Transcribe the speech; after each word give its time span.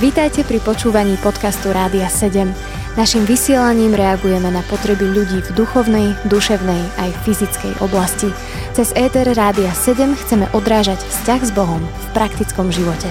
Vítajte 0.00 0.44
pri 0.44 0.60
počúvaní 0.60 1.16
podcastu 1.22 1.72
Rádia 1.72 2.10
7. 2.10 2.50
Naším 2.92 3.24
vysielaním 3.24 3.96
reagujeme 3.96 4.52
na 4.52 4.60
potreby 4.68 5.08
ľudí 5.08 5.40
v 5.40 5.50
duchovnej, 5.56 6.12
duševnej 6.28 6.82
aj 7.00 7.10
fyzickej 7.24 7.80
oblasti. 7.80 8.28
Cez 8.76 8.92
ETR 8.92 9.32
Rádia 9.32 9.72
7 9.72 10.12
chceme 10.12 10.44
odrážať 10.52 11.00
vzťah 11.00 11.40
s 11.40 11.50
Bohom 11.56 11.80
v 11.80 12.06
praktickom 12.12 12.68
živote. 12.68 13.08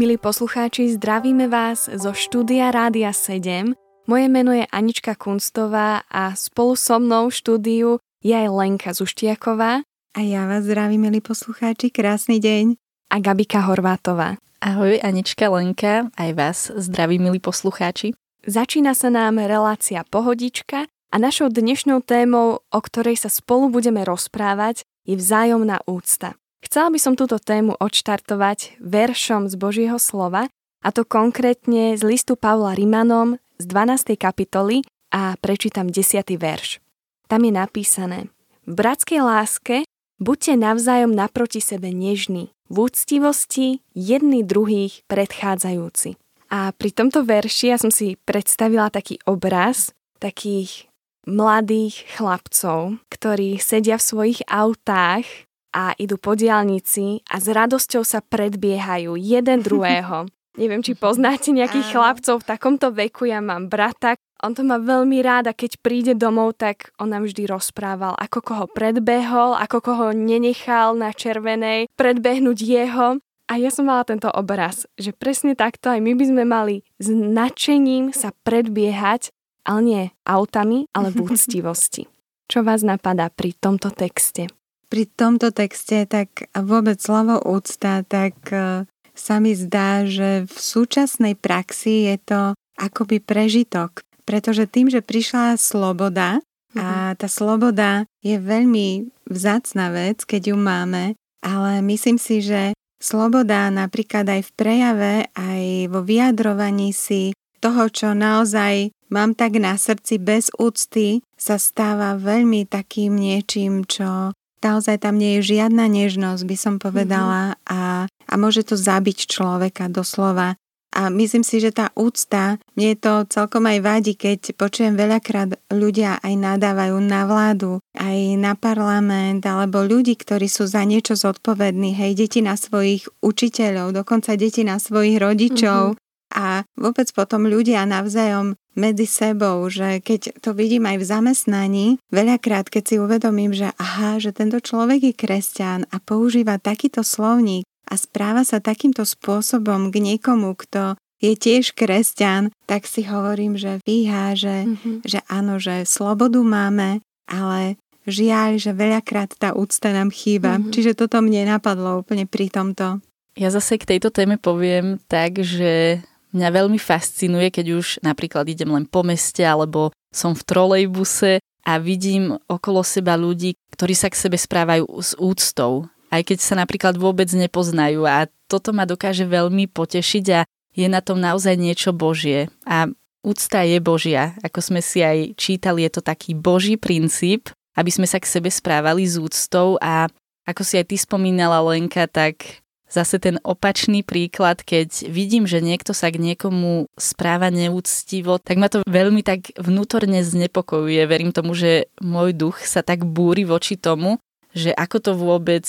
Milí 0.00 0.16
poslucháči, 0.16 0.96
zdravíme 0.96 1.48
vás 1.48 1.92
zo 1.92 2.16
štúdia 2.16 2.72
Rádia 2.72 3.12
7. 3.12 3.76
Moje 4.06 4.26
meno 4.30 4.54
je 4.54 4.64
Anička 4.70 5.18
Kunstová 5.18 6.06
a 6.08 6.32
spolu 6.38 6.78
so 6.78 6.96
mnou 6.96 7.28
v 7.28 7.36
štúdiu 7.36 7.88
je 8.22 8.32
aj 8.32 8.48
Lenka 8.48 8.94
Zuštiaková. 8.94 9.82
A 10.16 10.18
ja 10.24 10.48
vás 10.48 10.64
zdravím, 10.64 11.10
milí 11.10 11.20
poslucháči, 11.20 11.92
krásny 11.92 12.40
deň. 12.40 12.80
A 13.12 13.20
Gabika 13.20 13.60
Horvátová. 13.66 14.40
Ahoj 14.56 15.04
Anička 15.04 15.52
Lenka, 15.52 16.08
aj 16.16 16.30
vás 16.32 16.58
zdraví 16.72 17.20
milí 17.20 17.36
poslucháči. 17.44 18.16
Začína 18.48 18.96
sa 18.96 19.12
nám 19.12 19.36
relácia 19.36 20.00
Pohodička 20.08 20.88
a 20.88 21.16
našou 21.20 21.52
dnešnou 21.52 22.00
témou, 22.00 22.64
o 22.64 22.80
ktorej 22.80 23.20
sa 23.20 23.28
spolu 23.28 23.68
budeme 23.68 24.00
rozprávať, 24.00 24.88
je 25.04 25.12
vzájomná 25.12 25.84
úcta. 25.84 26.40
Chcela 26.64 26.88
by 26.88 26.98
som 26.98 27.14
túto 27.20 27.36
tému 27.36 27.76
odštartovať 27.76 28.80
veršom 28.80 29.52
z 29.52 29.54
Božieho 29.60 30.00
slova, 30.00 30.48
a 30.80 30.88
to 30.88 31.04
konkrétne 31.04 31.92
z 31.92 32.02
listu 32.08 32.32
Pavla 32.32 32.72
Rimanom 32.72 33.36
z 33.60 33.64
12. 33.68 34.16
kapitoly 34.16 34.88
a 35.12 35.36
prečítam 35.36 35.92
10. 35.92 36.32
verš. 36.32 36.80
Tam 37.28 37.44
je 37.44 37.52
napísané 37.52 38.32
V 38.64 38.72
bratskej 38.72 39.20
láske 39.20 39.76
buďte 40.18 40.56
navzájom 40.56 41.12
naproti 41.12 41.60
sebe 41.60 41.92
nežní, 41.92 42.52
v 42.66 42.76
úctivosti 42.76 43.80
jedný 43.94 44.42
druhých 44.42 45.06
predchádzajúci. 45.06 46.18
A 46.46 46.70
pri 46.70 46.90
tomto 46.94 47.26
verši 47.26 47.74
ja 47.74 47.76
som 47.78 47.90
si 47.90 48.14
predstavila 48.22 48.90
taký 48.90 49.18
obraz 49.26 49.90
takých 50.22 50.86
mladých 51.26 52.06
chlapcov, 52.14 53.02
ktorí 53.10 53.58
sedia 53.58 53.98
v 53.98 54.06
svojich 54.06 54.40
autách 54.46 55.26
a 55.74 55.92
idú 55.98 56.16
po 56.16 56.38
diálnici 56.38 57.20
a 57.26 57.42
s 57.42 57.50
radosťou 57.50 58.06
sa 58.06 58.22
predbiehajú 58.22 59.18
jeden 59.18 59.58
druhého. 59.66 60.30
Neviem, 60.56 60.80
či 60.80 60.96
poznáte 60.96 61.52
nejakých 61.52 61.92
chlapcov 61.92 62.40
v 62.40 62.48
takomto 62.48 62.88
veku. 62.88 63.28
Ja 63.28 63.44
mám 63.44 63.68
brata, 63.68 64.16
on 64.44 64.52
to 64.52 64.60
má 64.60 64.76
veľmi 64.76 65.24
rád 65.24 65.48
a 65.48 65.56
keď 65.56 65.80
príde 65.80 66.12
domov, 66.12 66.60
tak 66.60 66.92
on 67.00 67.12
nám 67.12 67.24
vždy 67.24 67.48
rozprával, 67.48 68.12
ako 68.20 68.38
koho 68.44 68.64
predbehol, 68.68 69.56
ako 69.56 69.78
koho 69.80 70.06
nenechal 70.12 70.92
na 70.92 71.12
červenej 71.14 71.88
predbehnúť 71.96 72.58
jeho. 72.60 73.20
A 73.46 73.52
ja 73.62 73.70
som 73.70 73.86
mala 73.86 74.02
tento 74.02 74.26
obraz, 74.26 74.90
že 74.98 75.14
presne 75.14 75.54
takto 75.54 75.86
aj 75.86 76.02
my 76.02 76.12
by 76.18 76.24
sme 76.26 76.44
mali 76.44 76.74
s 76.98 77.08
nadšením 77.14 78.10
sa 78.10 78.34
predbiehať, 78.42 79.30
ale 79.62 79.80
nie 79.80 80.02
autami, 80.26 80.90
ale 80.90 81.14
v 81.14 81.22
úctivosti. 81.30 82.10
Čo 82.46 82.66
vás 82.66 82.82
napadá 82.82 83.30
pri 83.30 83.54
tomto 83.54 83.94
texte? 83.94 84.50
Pri 84.86 85.06
tomto 85.06 85.50
texte 85.50 86.06
tak 86.06 86.46
vôbec 86.54 86.98
slovo 87.02 87.42
úcta, 87.42 88.06
tak 88.06 88.38
eh, 88.54 88.86
sa 89.16 89.42
mi 89.42 89.56
zdá, 89.56 90.06
že 90.06 90.46
v 90.46 90.56
súčasnej 90.56 91.34
praxi 91.34 92.06
je 92.12 92.16
to 92.22 92.40
akoby 92.78 93.18
prežitok. 93.18 94.06
Pretože 94.26 94.66
tým, 94.66 94.90
že 94.90 95.06
prišla 95.06 95.56
sloboda 95.56 96.42
a 96.74 97.14
mhm. 97.14 97.16
tá 97.16 97.28
sloboda 97.30 98.04
je 98.20 98.36
veľmi 98.36 99.08
vzácna 99.30 99.94
vec, 99.94 100.26
keď 100.26 100.52
ju 100.52 100.56
máme, 100.58 101.16
ale 101.40 101.80
myslím 101.86 102.18
si, 102.18 102.42
že 102.42 102.74
sloboda 102.98 103.70
napríklad 103.70 104.26
aj 104.26 104.42
v 104.50 104.54
prejave, 104.58 105.14
aj 105.32 105.62
vo 105.88 106.02
vyjadrovaní 106.02 106.90
si 106.90 107.32
toho, 107.62 107.88
čo 107.88 108.12
naozaj 108.12 108.92
mám 109.08 109.38
tak 109.38 109.56
na 109.62 109.78
srdci 109.78 110.18
bez 110.18 110.50
úcty, 110.58 111.22
sa 111.38 111.56
stáva 111.60 112.18
veľmi 112.18 112.66
takým 112.66 113.14
niečím, 113.14 113.86
čo 113.86 114.34
naozaj 114.60 115.06
tam 115.06 115.20
nie 115.20 115.38
je 115.38 115.56
žiadna 115.56 115.86
nežnosť, 115.86 116.42
by 116.42 116.56
som 116.58 116.74
povedala, 116.82 117.54
mm-hmm. 117.54 117.70
a, 117.70 117.80
a 118.10 118.34
môže 118.34 118.66
to 118.66 118.74
zabiť 118.74 119.30
človeka 119.30 119.86
doslova. 119.86 120.58
A 120.96 121.12
myslím 121.12 121.44
si, 121.44 121.60
že 121.60 121.76
tá 121.76 121.92
úcta, 121.92 122.56
mne 122.72 122.96
to 122.96 123.28
celkom 123.28 123.68
aj 123.68 123.78
vadí, 123.84 124.16
keď 124.16 124.56
počujem 124.56 124.96
veľakrát 124.96 125.52
ľudia 125.68 126.16
aj 126.24 126.32
nadávajú 126.32 126.96
na 127.04 127.28
vládu, 127.28 127.84
aj 127.92 128.40
na 128.40 128.56
parlament, 128.56 129.44
alebo 129.44 129.84
ľudí, 129.84 130.16
ktorí 130.16 130.48
sú 130.48 130.64
za 130.64 130.80
niečo 130.88 131.12
zodpovední, 131.12 131.92
hej, 131.92 132.16
deti 132.16 132.40
na 132.40 132.56
svojich 132.56 133.04
učiteľov, 133.20 133.92
dokonca 133.92 134.40
deti 134.40 134.64
na 134.64 134.80
svojich 134.80 135.20
rodičov. 135.20 135.94
Mm-hmm 135.94 136.04
a 136.36 136.66
vôbec 136.74 137.06
potom 137.14 137.46
ľudia 137.46 137.86
navzájom 137.86 138.58
medzi 138.76 139.06
sebou, 139.06 139.62
že 139.70 140.02
keď 140.02 140.42
to 140.42 140.52
vidím 140.52 140.84
aj 140.84 141.00
v 141.00 141.08
zamestnaní, 141.08 141.86
veľakrát, 142.12 142.68
keď 142.68 142.82
si 142.82 142.94
uvedomím, 143.00 143.54
že 143.54 143.72
aha, 143.78 144.18
že 144.20 144.34
tento 144.34 144.60
človek 144.60 145.00
je 145.00 145.14
kresťan 145.16 145.88
a 145.88 145.96
používa 146.02 146.60
takýto 146.60 147.00
slovník 147.06 147.64
a 147.86 147.94
správa 147.94 148.42
sa 148.42 148.58
takýmto 148.58 149.06
spôsobom 149.06 149.94
k 149.94 150.02
niekomu, 150.02 150.58
kto 150.58 150.98
je 151.22 151.32
tiež 151.32 151.72
kresťan, 151.72 152.52
tak 152.68 152.84
si 152.84 153.06
hovorím, 153.06 153.56
že 153.56 153.80
výha, 153.86 154.36
že, 154.36 154.68
mm-hmm. 154.68 154.96
že 155.06 155.24
áno, 155.30 155.56
že 155.56 155.88
slobodu 155.88 156.42
máme, 156.44 157.00
ale 157.24 157.80
žiaľ, 158.04 158.60
že 158.60 158.76
veľakrát 158.76 159.32
tá 159.40 159.56
úcta 159.56 159.96
nám 159.96 160.12
chýba. 160.12 160.60
Mm-hmm. 160.60 160.72
Čiže 160.76 160.92
toto 160.92 161.24
mne 161.24 161.56
napadlo 161.56 162.04
úplne 162.04 162.28
pri 162.28 162.52
tomto. 162.52 163.00
Ja 163.36 163.48
zase 163.48 163.80
k 163.80 163.96
tejto 163.96 164.12
téme 164.12 164.36
poviem 164.36 165.00
tak, 165.08 165.40
že 165.40 166.04
Mňa 166.36 166.52
veľmi 166.52 166.76
fascinuje, 166.76 167.48
keď 167.48 167.66
už 167.80 167.86
napríklad 168.04 168.44
idem 168.44 168.68
len 168.68 168.84
po 168.84 169.00
meste 169.00 169.40
alebo 169.40 169.88
som 170.12 170.36
v 170.36 170.44
trolejbuse 170.44 171.40
a 171.64 171.72
vidím 171.80 172.36
okolo 172.44 172.84
seba 172.84 173.16
ľudí, 173.16 173.56
ktorí 173.72 173.96
sa 173.96 174.12
k 174.12 174.20
sebe 174.20 174.36
správajú 174.36 174.84
s 175.00 175.16
úctou, 175.16 175.88
aj 176.10 176.22
keď 176.32 176.38
sa 176.38 176.54
napríklad 176.58 176.94
vôbec 176.96 177.26
nepoznajú 177.30 178.06
a 178.06 178.30
toto 178.46 178.70
ma 178.70 178.86
dokáže 178.86 179.26
veľmi 179.26 179.66
potešiť 179.70 180.24
a 180.34 180.40
je 180.76 180.86
na 180.86 181.00
tom 181.00 181.18
naozaj 181.18 181.56
niečo 181.56 181.90
Božie. 181.96 182.52
A 182.68 182.86
úcta 183.24 183.64
je 183.64 183.78
Božia, 183.82 184.36
ako 184.44 184.60
sme 184.60 184.80
si 184.84 185.02
aj 185.02 185.34
čítali, 185.34 185.82
je 185.88 185.98
to 185.98 186.02
taký 186.04 186.36
Boží 186.36 186.78
princíp, 186.78 187.50
aby 187.74 187.90
sme 187.90 188.06
sa 188.06 188.22
k 188.22 188.28
sebe 188.28 188.52
správali 188.52 189.02
s 189.02 189.18
úctou 189.18 189.80
a 189.82 190.06
ako 190.46 190.62
si 190.62 190.78
aj 190.78 190.86
ty 190.94 190.96
spomínala 191.00 191.58
Lenka, 191.58 192.06
tak 192.06 192.62
Zase 192.86 193.18
ten 193.18 193.42
opačný 193.42 194.06
príklad, 194.06 194.62
keď 194.62 195.10
vidím, 195.10 195.42
že 195.42 195.58
niekto 195.58 195.90
sa 195.90 196.06
k 196.06 196.22
niekomu 196.22 196.86
správa 196.94 197.50
neúctivo, 197.50 198.38
tak 198.38 198.62
ma 198.62 198.70
to 198.70 198.86
veľmi 198.86 199.26
tak 199.26 199.50
vnútorne 199.58 200.22
znepokojuje. 200.22 201.02
Verím 201.10 201.34
tomu, 201.34 201.58
že 201.58 201.90
môj 201.98 202.30
duch 202.38 202.62
sa 202.62 202.86
tak 202.86 203.02
búri 203.02 203.42
voči 203.42 203.74
tomu, 203.74 204.22
že 204.56 204.72
ako 204.72 204.96
to 205.04 205.12
vôbec 205.12 205.68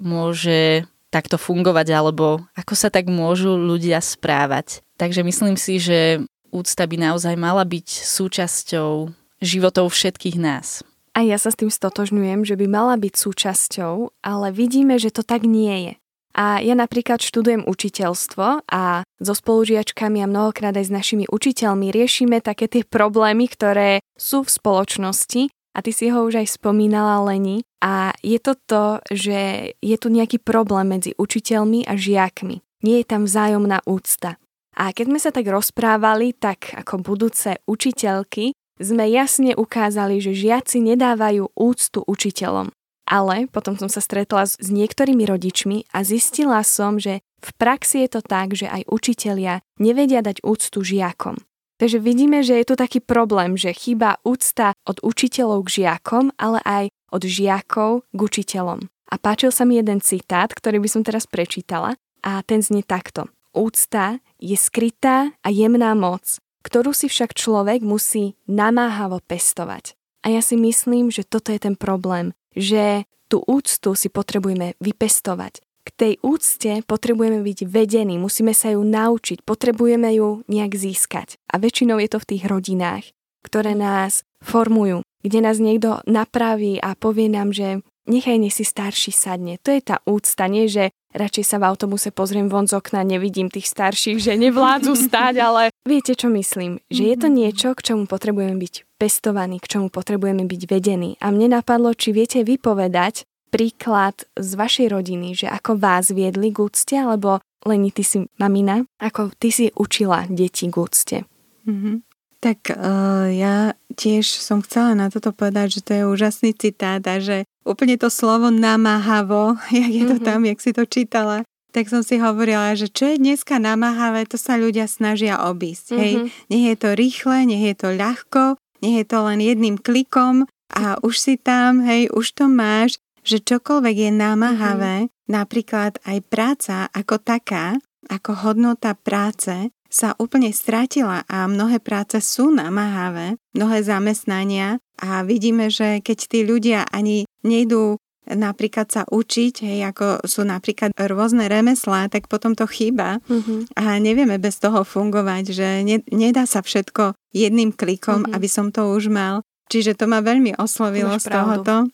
môže 0.00 0.88
takto 1.12 1.36
fungovať, 1.36 1.92
alebo 1.92 2.40
ako 2.56 2.72
sa 2.72 2.88
tak 2.88 3.12
môžu 3.12 3.60
ľudia 3.60 4.00
správať. 4.00 4.80
Takže 4.96 5.20
myslím 5.20 5.60
si, 5.60 5.76
že 5.76 6.24
úcta 6.48 6.88
by 6.88 7.12
naozaj 7.12 7.36
mala 7.36 7.68
byť 7.68 7.88
súčasťou 8.08 9.12
životov 9.44 9.92
všetkých 9.92 10.40
nás. 10.40 10.80
A 11.12 11.20
ja 11.20 11.36
sa 11.36 11.52
s 11.52 11.60
tým 11.60 11.68
stotožňujem, 11.68 12.48
že 12.48 12.56
by 12.56 12.64
mala 12.64 12.96
byť 12.96 13.12
súčasťou, 13.12 14.24
ale 14.24 14.48
vidíme, 14.48 14.96
že 14.96 15.12
to 15.12 15.20
tak 15.20 15.44
nie 15.44 15.92
je. 15.92 15.94
A 16.32 16.64
ja 16.64 16.72
napríklad 16.72 17.20
študujem 17.20 17.68
učiteľstvo 17.68 18.64
a 18.64 19.04
so 19.20 19.34
spolužiačkami 19.36 20.24
a 20.24 20.30
mnohokrát 20.30 20.72
aj 20.72 20.88
s 20.88 20.92
našimi 20.92 21.28
učiteľmi 21.28 21.92
riešime 21.92 22.40
také 22.40 22.72
tie 22.72 22.88
problémy, 22.88 23.52
ktoré 23.52 24.00
sú 24.16 24.40
v 24.40 24.48
spoločnosti 24.48 25.52
a 25.76 25.78
ty 25.84 25.92
si 25.92 26.08
ho 26.08 26.24
už 26.24 26.40
aj 26.40 26.56
spomínala, 26.56 27.20
Leni. 27.28 27.60
A 27.82 28.14
je 28.22 28.38
to 28.38 28.54
to, 28.54 29.02
že 29.10 29.74
je 29.82 29.96
tu 29.98 30.06
nejaký 30.06 30.38
problém 30.38 30.94
medzi 30.94 31.18
učiteľmi 31.18 31.82
a 31.90 31.98
žiakmi. 31.98 32.62
Nie 32.86 33.02
je 33.02 33.06
tam 33.10 33.26
vzájomná 33.26 33.82
úcta. 33.82 34.38
A 34.78 34.94
keď 34.94 35.04
sme 35.10 35.20
sa 35.20 35.30
tak 35.34 35.50
rozprávali, 35.50 36.32
tak 36.32 36.72
ako 36.78 37.02
budúce 37.02 37.58
učiteľky, 37.66 38.54
sme 38.80 39.04
jasne 39.10 39.52
ukázali, 39.58 40.22
že 40.22 40.32
žiaci 40.32 40.80
nedávajú 40.80 41.52
úctu 41.58 42.00
učiteľom. 42.06 42.72
Ale 43.04 43.50
potom 43.50 43.76
som 43.76 43.90
sa 43.90 44.00
stretla 44.00 44.46
s 44.46 44.70
niektorými 44.70 45.26
rodičmi 45.26 45.90
a 45.92 46.06
zistila 46.06 46.62
som, 46.64 46.96
že 46.96 47.20
v 47.42 47.50
praxi 47.58 48.06
je 48.06 48.08
to 48.14 48.20
tak, 48.22 48.54
že 48.54 48.70
aj 48.70 48.86
učitelia 48.88 49.60
nevedia 49.76 50.22
dať 50.22 50.40
úctu 50.46 50.80
žiakom. 50.86 51.36
Takže 51.82 51.98
vidíme, 51.98 52.46
že 52.46 52.62
je 52.62 52.66
tu 52.72 52.74
taký 52.78 53.02
problém, 53.02 53.58
že 53.58 53.74
chýba 53.74 54.22
úcta 54.22 54.70
od 54.86 55.02
učiteľov 55.02 55.66
k 55.66 55.82
žiakom, 55.82 56.30
ale 56.38 56.62
aj 56.62 56.84
od 57.12 57.22
žiakov 57.22 58.08
k 58.08 58.18
učiteľom. 58.18 58.88
A 59.12 59.14
páčil 59.20 59.52
sa 59.52 59.68
mi 59.68 59.76
jeden 59.76 60.00
citát, 60.00 60.48
ktorý 60.48 60.80
by 60.80 60.88
som 60.88 61.02
teraz 61.04 61.28
prečítala 61.28 62.00
a 62.24 62.40
ten 62.40 62.64
znie 62.64 62.80
takto. 62.80 63.28
Úcta 63.52 64.16
je 64.40 64.56
skrytá 64.56 65.36
a 65.44 65.48
jemná 65.52 65.92
moc, 65.92 66.40
ktorú 66.64 66.96
si 66.96 67.12
však 67.12 67.36
človek 67.36 67.84
musí 67.84 68.40
namáhavo 68.48 69.20
pestovať. 69.20 69.92
A 70.24 70.32
ja 70.32 70.40
si 70.40 70.56
myslím, 70.56 71.12
že 71.12 71.28
toto 71.28 71.52
je 71.52 71.60
ten 71.60 71.76
problém, 71.76 72.32
že 72.56 73.04
tú 73.28 73.44
úctu 73.44 73.92
si 73.92 74.08
potrebujeme 74.08 74.78
vypestovať. 74.80 75.60
k 75.82 75.88
tej 75.90 76.12
úcte 76.22 76.86
potrebujeme 76.86 77.42
byť 77.42 77.66
vedení, 77.66 78.14
musíme 78.14 78.54
sa 78.54 78.70
ju 78.70 78.86
naučiť, 78.86 79.42
potrebujeme 79.42 80.14
ju 80.14 80.46
nejak 80.46 80.72
získať. 80.78 81.42
A 81.50 81.58
väčšinou 81.58 81.98
je 81.98 82.08
to 82.08 82.22
v 82.22 82.28
tých 82.34 82.44
rodinách, 82.46 83.04
ktoré 83.42 83.74
nás 83.74 84.22
formujú, 84.38 85.02
kde 85.22 85.38
nás 85.40 85.62
niekto 85.62 86.02
napraví 86.04 86.82
a 86.82 86.98
povie 86.98 87.30
nám, 87.30 87.54
že 87.54 87.80
nechaj 88.06 88.38
nech 88.38 88.54
si 88.54 88.66
starší 88.66 89.14
sadne. 89.14 89.58
To 89.62 89.70
je 89.70 89.80
tá 89.82 90.02
úcta, 90.06 90.50
nie 90.50 90.66
že 90.66 90.90
radšej 91.14 91.44
sa 91.46 91.56
v 91.60 91.66
autobuse 91.68 92.10
pozriem 92.10 92.48
von 92.50 92.66
z 92.66 92.74
okna, 92.76 93.06
nevidím 93.06 93.52
tých 93.52 93.68
starších, 93.70 94.18
že 94.18 94.32
nevládzu 94.34 94.96
stať, 94.96 95.34
ale 95.38 95.62
viete, 95.86 96.16
čo 96.16 96.32
myslím? 96.32 96.82
Že 96.90 97.02
je 97.02 97.16
to 97.16 97.28
mhm. 97.30 97.34
niečo, 97.36 97.68
k 97.76 97.84
čomu 97.92 98.04
potrebujeme 98.10 98.56
byť 98.58 98.98
pestovaní, 98.98 99.58
k 99.62 99.78
čomu 99.78 99.88
potrebujeme 99.90 100.46
byť 100.46 100.62
vedení. 100.66 101.18
A 101.22 101.30
mne 101.30 101.58
napadlo, 101.58 101.94
či 101.94 102.14
viete 102.14 102.42
vypovedať 102.42 103.26
príklad 103.52 104.24
z 104.32 104.50
vašej 104.56 104.88
rodiny, 104.88 105.36
že 105.36 105.46
ako 105.46 105.76
vás 105.76 106.08
viedli 106.08 106.48
k 106.48 106.58
úcte, 106.64 106.96
alebo 106.96 107.44
Leni, 107.62 107.94
ty 107.94 108.02
si 108.02 108.26
mamina, 108.42 108.82
ako 108.98 109.38
ty 109.38 109.54
si 109.54 109.70
učila 109.78 110.26
deti 110.26 110.66
k 110.66 110.74
úcte? 110.74 111.16
Mm-hmm. 111.62 111.94
Tak 112.42 112.74
uh, 112.74 113.30
ja 113.30 113.78
tiež 113.94 114.26
som 114.26 114.66
chcela 114.66 114.98
na 114.98 115.06
toto 115.14 115.30
povedať, 115.30 115.78
že 115.78 115.80
to 115.86 115.92
je 115.94 116.02
úžasný 116.10 116.50
citát 116.58 116.98
a 117.06 117.22
že 117.22 117.46
úplne 117.62 117.94
to 117.94 118.10
slovo 118.10 118.50
namáhavo, 118.50 119.54
jak 119.70 119.92
je 119.94 120.04
to 120.10 120.18
mm-hmm. 120.18 120.26
tam, 120.26 120.40
jak 120.42 120.58
si 120.58 120.74
to 120.74 120.82
čítala, 120.82 121.46
tak 121.70 121.86
som 121.86 122.02
si 122.02 122.18
hovorila, 122.18 122.74
že 122.74 122.90
čo 122.90 123.14
je 123.14 123.16
dneska 123.16 123.62
namáhavé, 123.62 124.26
to 124.26 124.36
sa 124.36 124.58
ľudia 124.58 124.90
snažia 124.90 125.38
obísť. 125.46 125.94
Mm-hmm. 125.94 126.02
Hej, 126.02 126.14
nech 126.50 126.64
je 126.66 126.76
to 126.76 126.88
rýchle, 126.98 127.38
nech 127.46 127.62
je 127.62 127.74
to 127.78 127.88
ľahko, 127.94 128.58
nech 128.82 128.94
je 129.00 129.06
to 129.06 129.18
len 129.22 129.38
jedným 129.40 129.76
klikom 129.78 130.44
a 130.74 130.98
už 131.00 131.14
si 131.16 131.34
tam, 131.38 131.80
hej, 131.86 132.10
už 132.10 132.26
to 132.34 132.50
máš 132.50 132.98
že 133.22 133.38
čokoľvek 133.38 133.96
je 133.96 134.10
namáhavé, 134.10 134.96
mm-hmm. 135.06 135.30
napríklad 135.30 136.02
aj 136.02 136.18
práca 136.26 136.90
ako 136.90 137.22
taká, 137.22 137.78
ako 138.10 138.30
hodnota 138.42 138.98
práce, 138.98 139.70
sa 139.92 140.16
úplne 140.16 140.48
stratila 140.56 141.28
a 141.28 141.44
mnohé 141.44 141.76
práce 141.84 142.16
sú 142.24 142.48
namáhavé, 142.48 143.36
mnohé 143.52 143.84
zamestnania 143.84 144.80
a 144.96 145.20
vidíme, 145.20 145.68
že 145.68 146.00
keď 146.00 146.18
tí 146.32 146.40
ľudia 146.48 146.88
ani 146.88 147.28
nejdú 147.44 148.00
napríklad 148.22 148.86
sa 148.86 149.02
učiť, 149.04 149.66
hej, 149.66 149.78
ako 149.90 150.24
sú 150.24 150.46
napríklad 150.46 150.94
rôzne 150.94 151.50
remeslá, 151.50 152.06
tak 152.06 152.30
potom 152.30 152.54
to 152.54 152.64
chýba 152.70 153.18
mm-hmm. 153.26 153.74
a 153.74 153.98
nevieme 153.98 154.38
bez 154.38 154.62
toho 154.62 154.86
fungovať, 154.86 155.44
že 155.50 155.68
ne, 155.82 155.98
nedá 156.14 156.46
sa 156.46 156.62
všetko 156.62 157.18
jedným 157.34 157.74
klikom, 157.74 158.24
mm-hmm. 158.24 158.34
aby 158.38 158.48
som 158.48 158.70
to 158.70 158.94
už 158.94 159.10
mal. 159.10 159.42
Čiže 159.68 159.98
to 159.98 160.04
ma 160.06 160.22
veľmi 160.22 160.54
oslovilo 160.60 161.18
z 161.18 161.32
tohoto. 161.32 161.90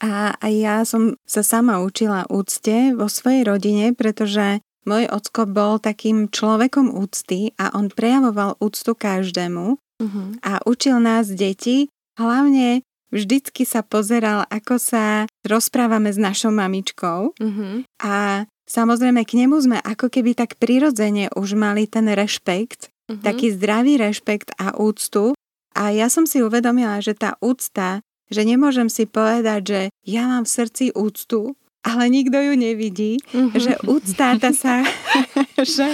A 0.00 0.32
aj 0.40 0.52
ja 0.56 0.76
som 0.88 1.16
sa 1.28 1.44
sama 1.44 1.84
učila 1.84 2.24
úcte 2.32 2.96
vo 2.96 3.08
svojej 3.08 3.44
rodine, 3.44 3.92
pretože 3.92 4.64
môj 4.88 5.08
ocko 5.10 5.44
bol 5.44 5.76
takým 5.80 6.28
človekom 6.32 6.92
úcty 6.92 7.52
a 7.60 7.72
on 7.76 7.92
prejavoval 7.92 8.56
úctu 8.60 8.96
každému 8.96 9.76
uh-huh. 9.76 10.28
a 10.40 10.60
učil 10.64 10.96
nás 11.00 11.28
deti, 11.28 11.92
hlavne 12.16 12.80
vždycky 13.10 13.66
sa 13.66 13.84
pozeral, 13.84 14.46
ako 14.48 14.80
sa 14.80 15.26
rozprávame 15.44 16.14
s 16.14 16.18
našou 16.20 16.54
mamičkou 16.54 17.34
uh-huh. 17.36 17.84
a 18.00 18.46
samozrejme 18.70 19.26
k 19.26 19.44
nemu 19.44 19.56
sme 19.60 19.78
ako 19.82 20.08
keby 20.08 20.38
tak 20.38 20.56
prirodzene 20.56 21.28
už 21.34 21.58
mali 21.58 21.84
ten 21.90 22.08
rešpekt, 22.08 22.88
uh-huh. 22.88 23.20
taký 23.20 23.52
zdravý 23.52 24.00
rešpekt 24.00 24.56
a 24.56 24.78
úctu 24.78 25.36
a 25.76 25.92
ja 25.92 26.08
som 26.08 26.24
si 26.24 26.40
uvedomila, 26.40 26.98
že 27.04 27.12
tá 27.14 27.36
úcta 27.44 28.00
že 28.30 28.46
nemôžem 28.46 28.86
si 28.86 29.10
povedať, 29.10 29.60
že 29.66 29.80
ja 30.06 30.30
mám 30.30 30.46
v 30.46 30.54
srdci 30.54 30.84
úctu, 30.94 31.58
ale 31.80 32.12
nikto 32.12 32.36
ju 32.36 32.54
nevidí, 32.56 33.16
mm-hmm. 33.32 33.56
že 33.56 33.72
úcta 33.88 34.36
tá 34.36 34.52
sa, 34.52 34.84
že, 35.56 35.88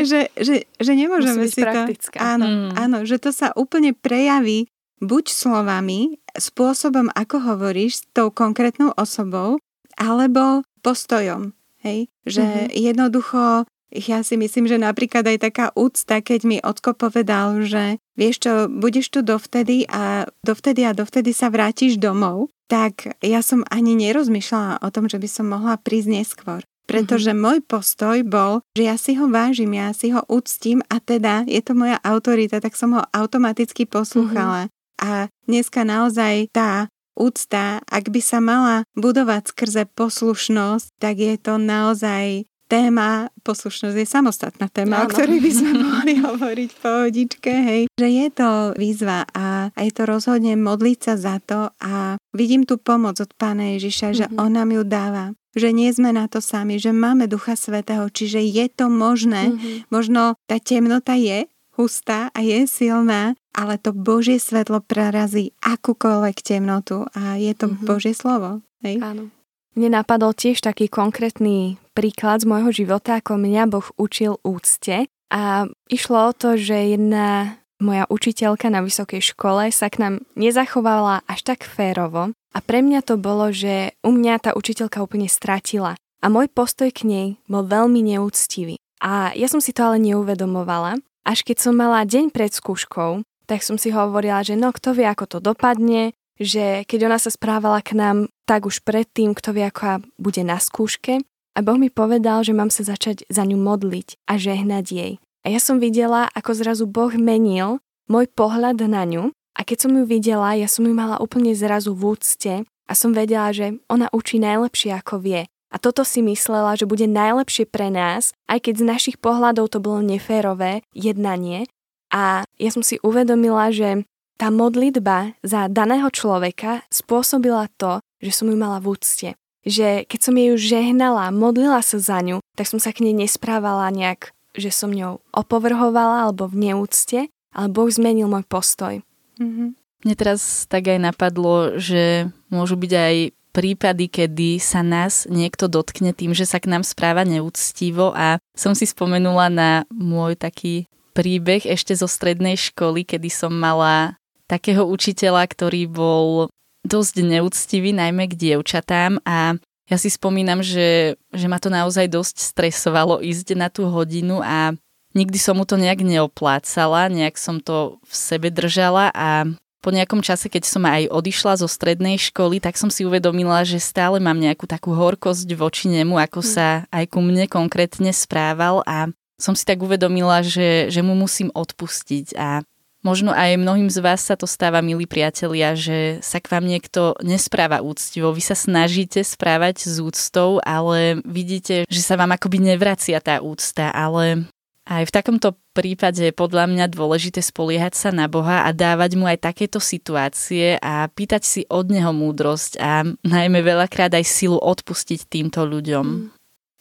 že, 0.00 0.20
že, 0.32 0.56
že 0.64 0.92
nemôžeme 0.96 1.44
si 1.48 1.60
praktická. 1.60 2.16
to... 2.16 2.24
Áno, 2.24 2.46
mm. 2.46 2.70
áno, 2.80 2.98
že 3.04 3.20
to 3.20 3.28
sa 3.28 3.52
úplne 3.52 3.92
prejaví 3.92 4.68
buď 5.04 5.24
slovami, 5.28 6.16
spôsobom, 6.32 7.12
ako 7.12 7.52
hovoríš 7.52 7.92
s 8.00 8.02
tou 8.16 8.32
konkrétnou 8.32 8.96
osobou, 8.96 9.60
alebo 10.00 10.64
postojom. 10.80 11.52
Hej? 11.84 12.08
Že 12.24 12.44
mm-hmm. 12.44 12.72
jednoducho 12.72 13.68
ja 13.94 14.26
si 14.26 14.34
myslím, 14.34 14.66
že 14.66 14.74
napríklad 14.74 15.22
aj 15.22 15.38
taká 15.38 15.66
úcta, 15.78 16.18
keď 16.18 16.40
mi 16.42 16.58
Otko 16.58 16.98
povedal, 16.98 17.62
že 17.62 18.02
vieš 18.18 18.42
čo, 18.42 18.52
budeš 18.66 19.14
tu 19.14 19.22
dovtedy 19.22 19.86
a 19.86 20.26
dovtedy 20.42 20.82
a 20.82 20.90
dovtedy 20.90 21.30
sa 21.30 21.46
vrátiš 21.46 22.02
domov, 22.02 22.50
tak 22.68 23.16
ja 23.20 23.40
som 23.44 23.62
ani 23.68 23.96
nerozmýšľala 23.98 24.80
o 24.80 24.88
tom, 24.88 25.08
že 25.08 25.20
by 25.20 25.28
som 25.28 25.46
mohla 25.52 25.76
prísť 25.76 26.08
neskôr. 26.08 26.60
Pretože 26.84 27.32
mm-hmm. 27.32 27.44
môj 27.44 27.58
postoj 27.64 28.20
bol, 28.28 28.60
že 28.76 28.82
ja 28.84 28.96
si 29.00 29.16
ho 29.16 29.24
vážim, 29.28 29.72
ja 29.72 29.96
si 29.96 30.12
ho 30.12 30.20
úctím 30.28 30.84
a 30.92 31.00
teda 31.00 31.48
je 31.48 31.60
to 31.64 31.72
moja 31.72 31.96
autorita, 32.04 32.60
tak 32.60 32.76
som 32.76 32.92
ho 32.92 33.02
automaticky 33.08 33.88
poslúchala. 33.88 34.68
Mm-hmm. 34.68 35.00
A 35.00 35.32
dneska 35.48 35.80
naozaj 35.82 36.52
tá 36.52 36.92
úcta, 37.16 37.80
ak 37.88 38.12
by 38.12 38.20
sa 38.20 38.38
mala 38.42 38.84
budovať 38.98 39.54
skrze 39.54 39.82
poslušnosť, 39.96 40.92
tak 41.00 41.16
je 41.18 41.34
to 41.40 41.56
naozaj 41.56 42.44
téma, 42.66 43.28
poslušnosť 43.44 43.96
je 43.96 44.06
samostatná 44.08 44.66
téma, 44.72 45.04
Áno. 45.04 45.06
o 45.06 45.12
ktorej 45.12 45.38
by 45.40 45.52
sme 45.52 45.72
mohli 45.86 46.14
hovoriť 46.20 46.68
v 46.72 46.78
pohodičke, 46.80 47.52
hej. 47.52 47.82
Že 47.94 48.08
je 48.08 48.26
to 48.32 48.48
výzva 48.74 49.28
a 49.30 49.70
aj 49.76 49.88
to 49.94 50.02
rozhodne 50.08 50.56
modliť 50.56 50.98
sa 50.98 51.14
za 51.20 51.36
to 51.44 51.70
a 51.80 52.16
vidím 52.32 52.64
tu 52.64 52.80
pomoc 52.80 53.20
od 53.20 53.30
Pána 53.36 53.76
Ježiša, 53.76 54.06
mm-hmm. 54.10 54.20
že 54.20 54.26
mhm. 54.32 54.36
On 54.40 54.50
nám 54.52 54.70
ju 54.72 54.82
dáva 54.84 55.26
že 55.54 55.70
nie 55.70 55.86
sme 55.94 56.10
na 56.10 56.26
to 56.26 56.42
sami, 56.42 56.82
že 56.82 56.90
máme 56.90 57.30
Ducha 57.30 57.54
Svetého, 57.54 58.10
čiže 58.10 58.42
je 58.42 58.66
to 58.66 58.90
možné. 58.90 59.54
Mm-hmm. 59.54 59.86
Možno 59.86 60.34
tá 60.50 60.58
temnota 60.58 61.14
je 61.14 61.46
hustá 61.78 62.30
a 62.34 62.42
je 62.42 62.66
silná, 62.66 63.38
ale 63.54 63.78
to 63.78 63.94
Božie 63.94 64.42
svetlo 64.42 64.82
prerazí 64.82 65.54
akúkoľvek 65.62 66.36
temnotu 66.42 67.06
a 67.14 67.38
je 67.38 67.54
to 67.54 67.70
mm-hmm. 67.70 67.86
Božie 67.86 68.14
slovo. 68.14 68.66
Hej? 68.82 68.98
Áno. 69.02 69.30
Mne 69.74 70.02
napadol 70.02 70.34
tiež 70.34 70.62
taký 70.62 70.86
konkrétny 70.86 71.78
príklad 71.94 72.42
z 72.42 72.50
môjho 72.50 72.74
života, 72.74 73.22
ako 73.22 73.38
mňa 73.38 73.62
Boh 73.70 73.86
učil 73.96 74.42
úcte. 74.42 75.06
A 75.30 75.70
išlo 75.88 76.30
o 76.30 76.32
to, 76.36 76.58
že 76.58 76.94
jedna 76.98 77.58
moja 77.82 78.04
učiteľka 78.10 78.70
na 78.70 78.82
vysokej 78.82 79.22
škole 79.34 79.70
sa 79.70 79.90
k 79.90 80.02
nám 80.02 80.14
nezachovala 80.38 81.26
až 81.26 81.40
tak 81.42 81.66
férovo 81.66 82.34
a 82.54 82.58
pre 82.62 82.80
mňa 82.80 83.02
to 83.02 83.18
bolo, 83.18 83.50
že 83.50 83.98
u 84.06 84.14
mňa 84.14 84.34
tá 84.38 84.50
učiteľka 84.54 85.02
úplne 85.02 85.26
stratila 85.26 85.98
a 86.22 86.26
môj 86.30 86.46
postoj 86.48 86.88
k 86.94 87.04
nej 87.04 87.26
bol 87.50 87.66
veľmi 87.66 88.00
neúctivý. 88.00 88.78
A 89.02 89.34
ja 89.34 89.50
som 89.50 89.58
si 89.58 89.74
to 89.74 89.84
ale 89.84 90.00
neuvedomovala, 90.00 91.02
až 91.26 91.44
keď 91.44 91.56
som 91.60 91.74
mala 91.76 92.06
deň 92.06 92.30
pred 92.30 92.54
skúškou, 92.54 93.26
tak 93.44 93.60
som 93.60 93.76
si 93.76 93.92
hovorila, 93.92 94.40
že 94.40 94.56
no 94.56 94.72
kto 94.72 94.96
vie, 94.96 95.04
ako 95.04 95.36
to 95.36 95.38
dopadne, 95.42 96.16
že 96.40 96.88
keď 96.88 97.12
ona 97.12 97.18
sa 97.20 97.28
správala 97.28 97.84
k 97.84 97.98
nám 97.98 98.32
tak 98.48 98.64
už 98.64 98.80
predtým, 98.86 99.36
kto 99.36 99.52
vie, 99.52 99.68
ako 99.68 100.04
bude 100.16 100.40
na 100.40 100.56
skúške. 100.56 101.20
A 101.54 101.62
Boh 101.62 101.78
mi 101.78 101.86
povedal, 101.86 102.42
že 102.42 102.50
mám 102.50 102.66
sa 102.66 102.82
začať 102.82 103.22
za 103.30 103.46
ňu 103.46 103.54
modliť 103.54 104.26
a 104.26 104.34
žehnať 104.34 104.84
jej. 104.90 105.12
A 105.46 105.54
ja 105.54 105.60
som 105.62 105.78
videla, 105.78 106.26
ako 106.34 106.50
zrazu 106.50 106.84
Boh 106.90 107.14
menil 107.14 107.78
môj 108.10 108.26
pohľad 108.26 108.82
na 108.90 109.06
ňu 109.06 109.30
a 109.54 109.60
keď 109.62 109.86
som 109.86 109.92
ju 109.94 110.02
videla, 110.02 110.58
ja 110.58 110.66
som 110.66 110.82
ju 110.82 110.90
mala 110.90 111.22
úplne 111.22 111.54
zrazu 111.54 111.94
v 111.94 112.18
úcte 112.18 112.54
a 112.66 112.92
som 112.98 113.14
vedela, 113.14 113.54
že 113.54 113.78
ona 113.86 114.10
učí 114.10 114.42
najlepšie 114.42 114.98
ako 114.98 115.22
vie. 115.22 115.46
A 115.70 115.76
toto 115.78 116.02
si 116.02 116.26
myslela, 116.26 116.74
že 116.74 116.90
bude 116.90 117.06
najlepšie 117.06 117.70
pre 117.70 117.86
nás, 117.86 118.34
aj 118.50 118.66
keď 118.66 118.74
z 118.82 118.84
našich 118.90 119.16
pohľadov 119.22 119.70
to 119.70 119.78
bolo 119.78 120.02
neférové 120.02 120.82
jednanie. 120.90 121.70
A 122.10 122.46
ja 122.58 122.70
som 122.70 122.82
si 122.82 122.98
uvedomila, 123.02 123.70
že 123.70 124.06
tá 124.38 124.50
modlitba 124.50 125.38
za 125.46 125.70
daného 125.70 126.10
človeka 126.10 126.82
spôsobila 126.90 127.70
to, 127.78 128.02
že 128.18 128.34
som 128.34 128.50
ju 128.50 128.58
mala 128.58 128.82
v 128.82 128.98
úcte 128.98 129.28
že 129.64 130.04
keď 130.04 130.20
som 130.20 130.36
jej 130.36 130.48
už 130.52 130.62
žehnala, 130.62 131.32
modlila 131.32 131.80
sa 131.80 131.96
za 131.96 132.20
ňu, 132.20 132.40
tak 132.54 132.68
som 132.68 132.78
sa 132.78 132.92
k 132.92 133.08
nej 133.08 133.16
nesprávala 133.16 133.88
nejak, 133.90 134.36
že 134.54 134.70
som 134.70 134.92
ňou 134.92 135.24
opovrhovala 135.34 136.28
alebo 136.28 136.46
v 136.46 136.70
neúcte, 136.70 137.26
ale 137.50 137.66
Boh 137.72 137.88
zmenil 137.88 138.30
môj 138.30 138.44
postoj. 138.46 139.00
Mm-hmm. 139.40 139.68
Mne 140.04 140.14
teraz 140.20 140.68
tak 140.68 140.92
aj 140.92 141.00
napadlo, 141.00 141.80
že 141.80 142.28
môžu 142.52 142.76
byť 142.76 142.92
aj 142.92 143.16
prípady, 143.54 144.10
kedy 144.10 144.50
sa 144.58 144.82
nás 144.82 145.24
niekto 145.30 145.70
dotkne 145.70 146.12
tým, 146.12 146.34
že 146.34 146.44
sa 146.44 146.58
k 146.58 146.68
nám 146.68 146.82
správa 146.82 147.22
neúctivo 147.22 148.10
a 148.12 148.42
som 148.52 148.74
si 148.74 148.84
spomenula 148.84 149.48
na 149.48 149.70
môj 149.88 150.34
taký 150.36 150.90
príbeh 151.14 151.62
ešte 151.62 151.94
zo 151.94 152.10
strednej 152.10 152.58
školy, 152.58 153.06
kedy 153.06 153.30
som 153.30 153.54
mala 153.54 154.18
takého 154.50 154.84
učiteľa, 154.84 155.46
ktorý 155.46 155.86
bol 155.88 156.50
dosť 156.84 157.24
neúctivý, 157.24 157.96
najmä 157.96 158.28
k 158.30 158.38
dievčatám. 158.38 159.18
A 159.24 159.56
ja 159.88 159.96
si 160.00 160.08
spomínam, 160.08 160.64
že, 160.64 161.16
že 161.32 161.46
ma 161.48 161.60
to 161.60 161.68
naozaj 161.68 162.08
dosť 162.08 162.40
stresovalo 162.40 163.20
ísť 163.20 163.56
na 163.56 163.68
tú 163.68 163.88
hodinu 163.88 164.40
a 164.40 164.72
nikdy 165.12 165.36
som 165.36 165.60
mu 165.60 165.64
to 165.68 165.76
nejak 165.76 166.00
neoplácala, 166.00 167.12
nejak 167.12 167.36
som 167.36 167.60
to 167.60 168.00
v 168.04 168.14
sebe 168.14 168.48
držala. 168.48 169.12
A 169.12 169.44
po 169.84 169.92
nejakom 169.92 170.24
čase, 170.24 170.48
keď 170.48 170.64
som 170.64 170.88
aj 170.88 171.12
odišla 171.12 171.60
zo 171.60 171.68
strednej 171.68 172.16
školy, 172.16 172.56
tak 172.56 172.80
som 172.80 172.88
si 172.88 173.04
uvedomila, 173.04 173.60
že 173.68 173.76
stále 173.76 174.16
mám 174.16 174.40
nejakú 174.40 174.64
takú 174.64 174.96
horkosť 174.96 175.48
voči 175.52 175.92
nemu, 175.92 176.16
ako 176.16 176.40
hm. 176.40 176.48
sa 176.48 176.66
aj 176.88 177.04
ku 177.12 177.20
mne 177.20 177.44
konkrétne 177.44 178.08
správal. 178.12 178.80
A 178.88 179.12
som 179.36 179.52
si 179.52 179.68
tak 179.68 179.84
uvedomila, 179.84 180.40
že, 180.40 180.88
že 180.88 181.04
mu 181.04 181.12
musím 181.12 181.52
odpustiť. 181.52 182.32
A 182.40 182.64
Možno 183.04 183.36
aj 183.36 183.60
mnohým 183.60 183.92
z 183.92 184.00
vás 184.00 184.24
sa 184.24 184.32
to 184.32 184.48
stáva, 184.48 184.80
milí 184.80 185.04
priatelia, 185.04 185.76
že 185.76 186.24
sa 186.24 186.40
k 186.40 186.48
vám 186.48 186.64
niekto 186.64 187.12
nespráva 187.20 187.84
úctivo. 187.84 188.32
Vy 188.32 188.40
sa 188.40 188.56
snažíte 188.56 189.20
správať 189.20 189.84
s 189.84 190.00
úctou, 190.00 190.56
ale 190.64 191.20
vidíte, 191.28 191.84
že 191.84 192.00
sa 192.00 192.16
vám 192.16 192.32
akoby 192.32 192.64
nevracia 192.64 193.20
tá 193.20 193.44
úcta, 193.44 193.92
ale 193.92 194.48
aj 194.88 195.04
v 195.08 195.14
takomto 195.20 195.52
prípade 195.76 196.24
je 196.28 196.32
podľa 196.32 196.64
mňa 196.64 196.88
dôležité 196.88 197.44
spoliehať 197.44 197.92
sa 197.92 198.08
na 198.08 198.24
Boha 198.24 198.64
a 198.64 198.72
dávať 198.72 199.20
mu 199.20 199.28
aj 199.28 199.52
takéto 199.52 199.84
situácie 199.84 200.80
a 200.80 201.04
pýtať 201.08 201.42
si 201.44 201.60
od 201.68 201.92
neho 201.92 202.12
múdrosť 202.12 202.80
a 202.80 203.04
najmä 203.20 203.60
veľakrát 203.60 204.16
aj 204.16 204.24
silu 204.24 204.56
odpustiť 204.56 205.28
týmto 205.28 205.64
ľuďom. 205.68 206.06
Mm. 206.08 206.24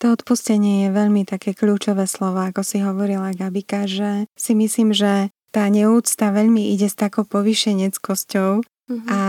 To 0.03 0.19
odpustenie 0.19 0.87
je 0.87 0.89
veľmi 0.91 1.23
také 1.23 1.55
kľúčové 1.55 2.03
slovo, 2.11 2.43
ako 2.43 2.59
si 2.59 2.83
hovorila 2.83 3.31
Gabika, 3.31 3.87
že 3.87 4.27
si 4.35 4.51
myslím, 4.51 4.91
že 4.91 5.31
tá 5.53 5.69
neúcta 5.69 6.33
veľmi 6.33 6.73
ide 6.73 6.89
s 6.89 6.97
takou 6.97 7.29
povyšeneckosťou 7.29 8.51
uh-huh. 8.65 9.05
a 9.05 9.21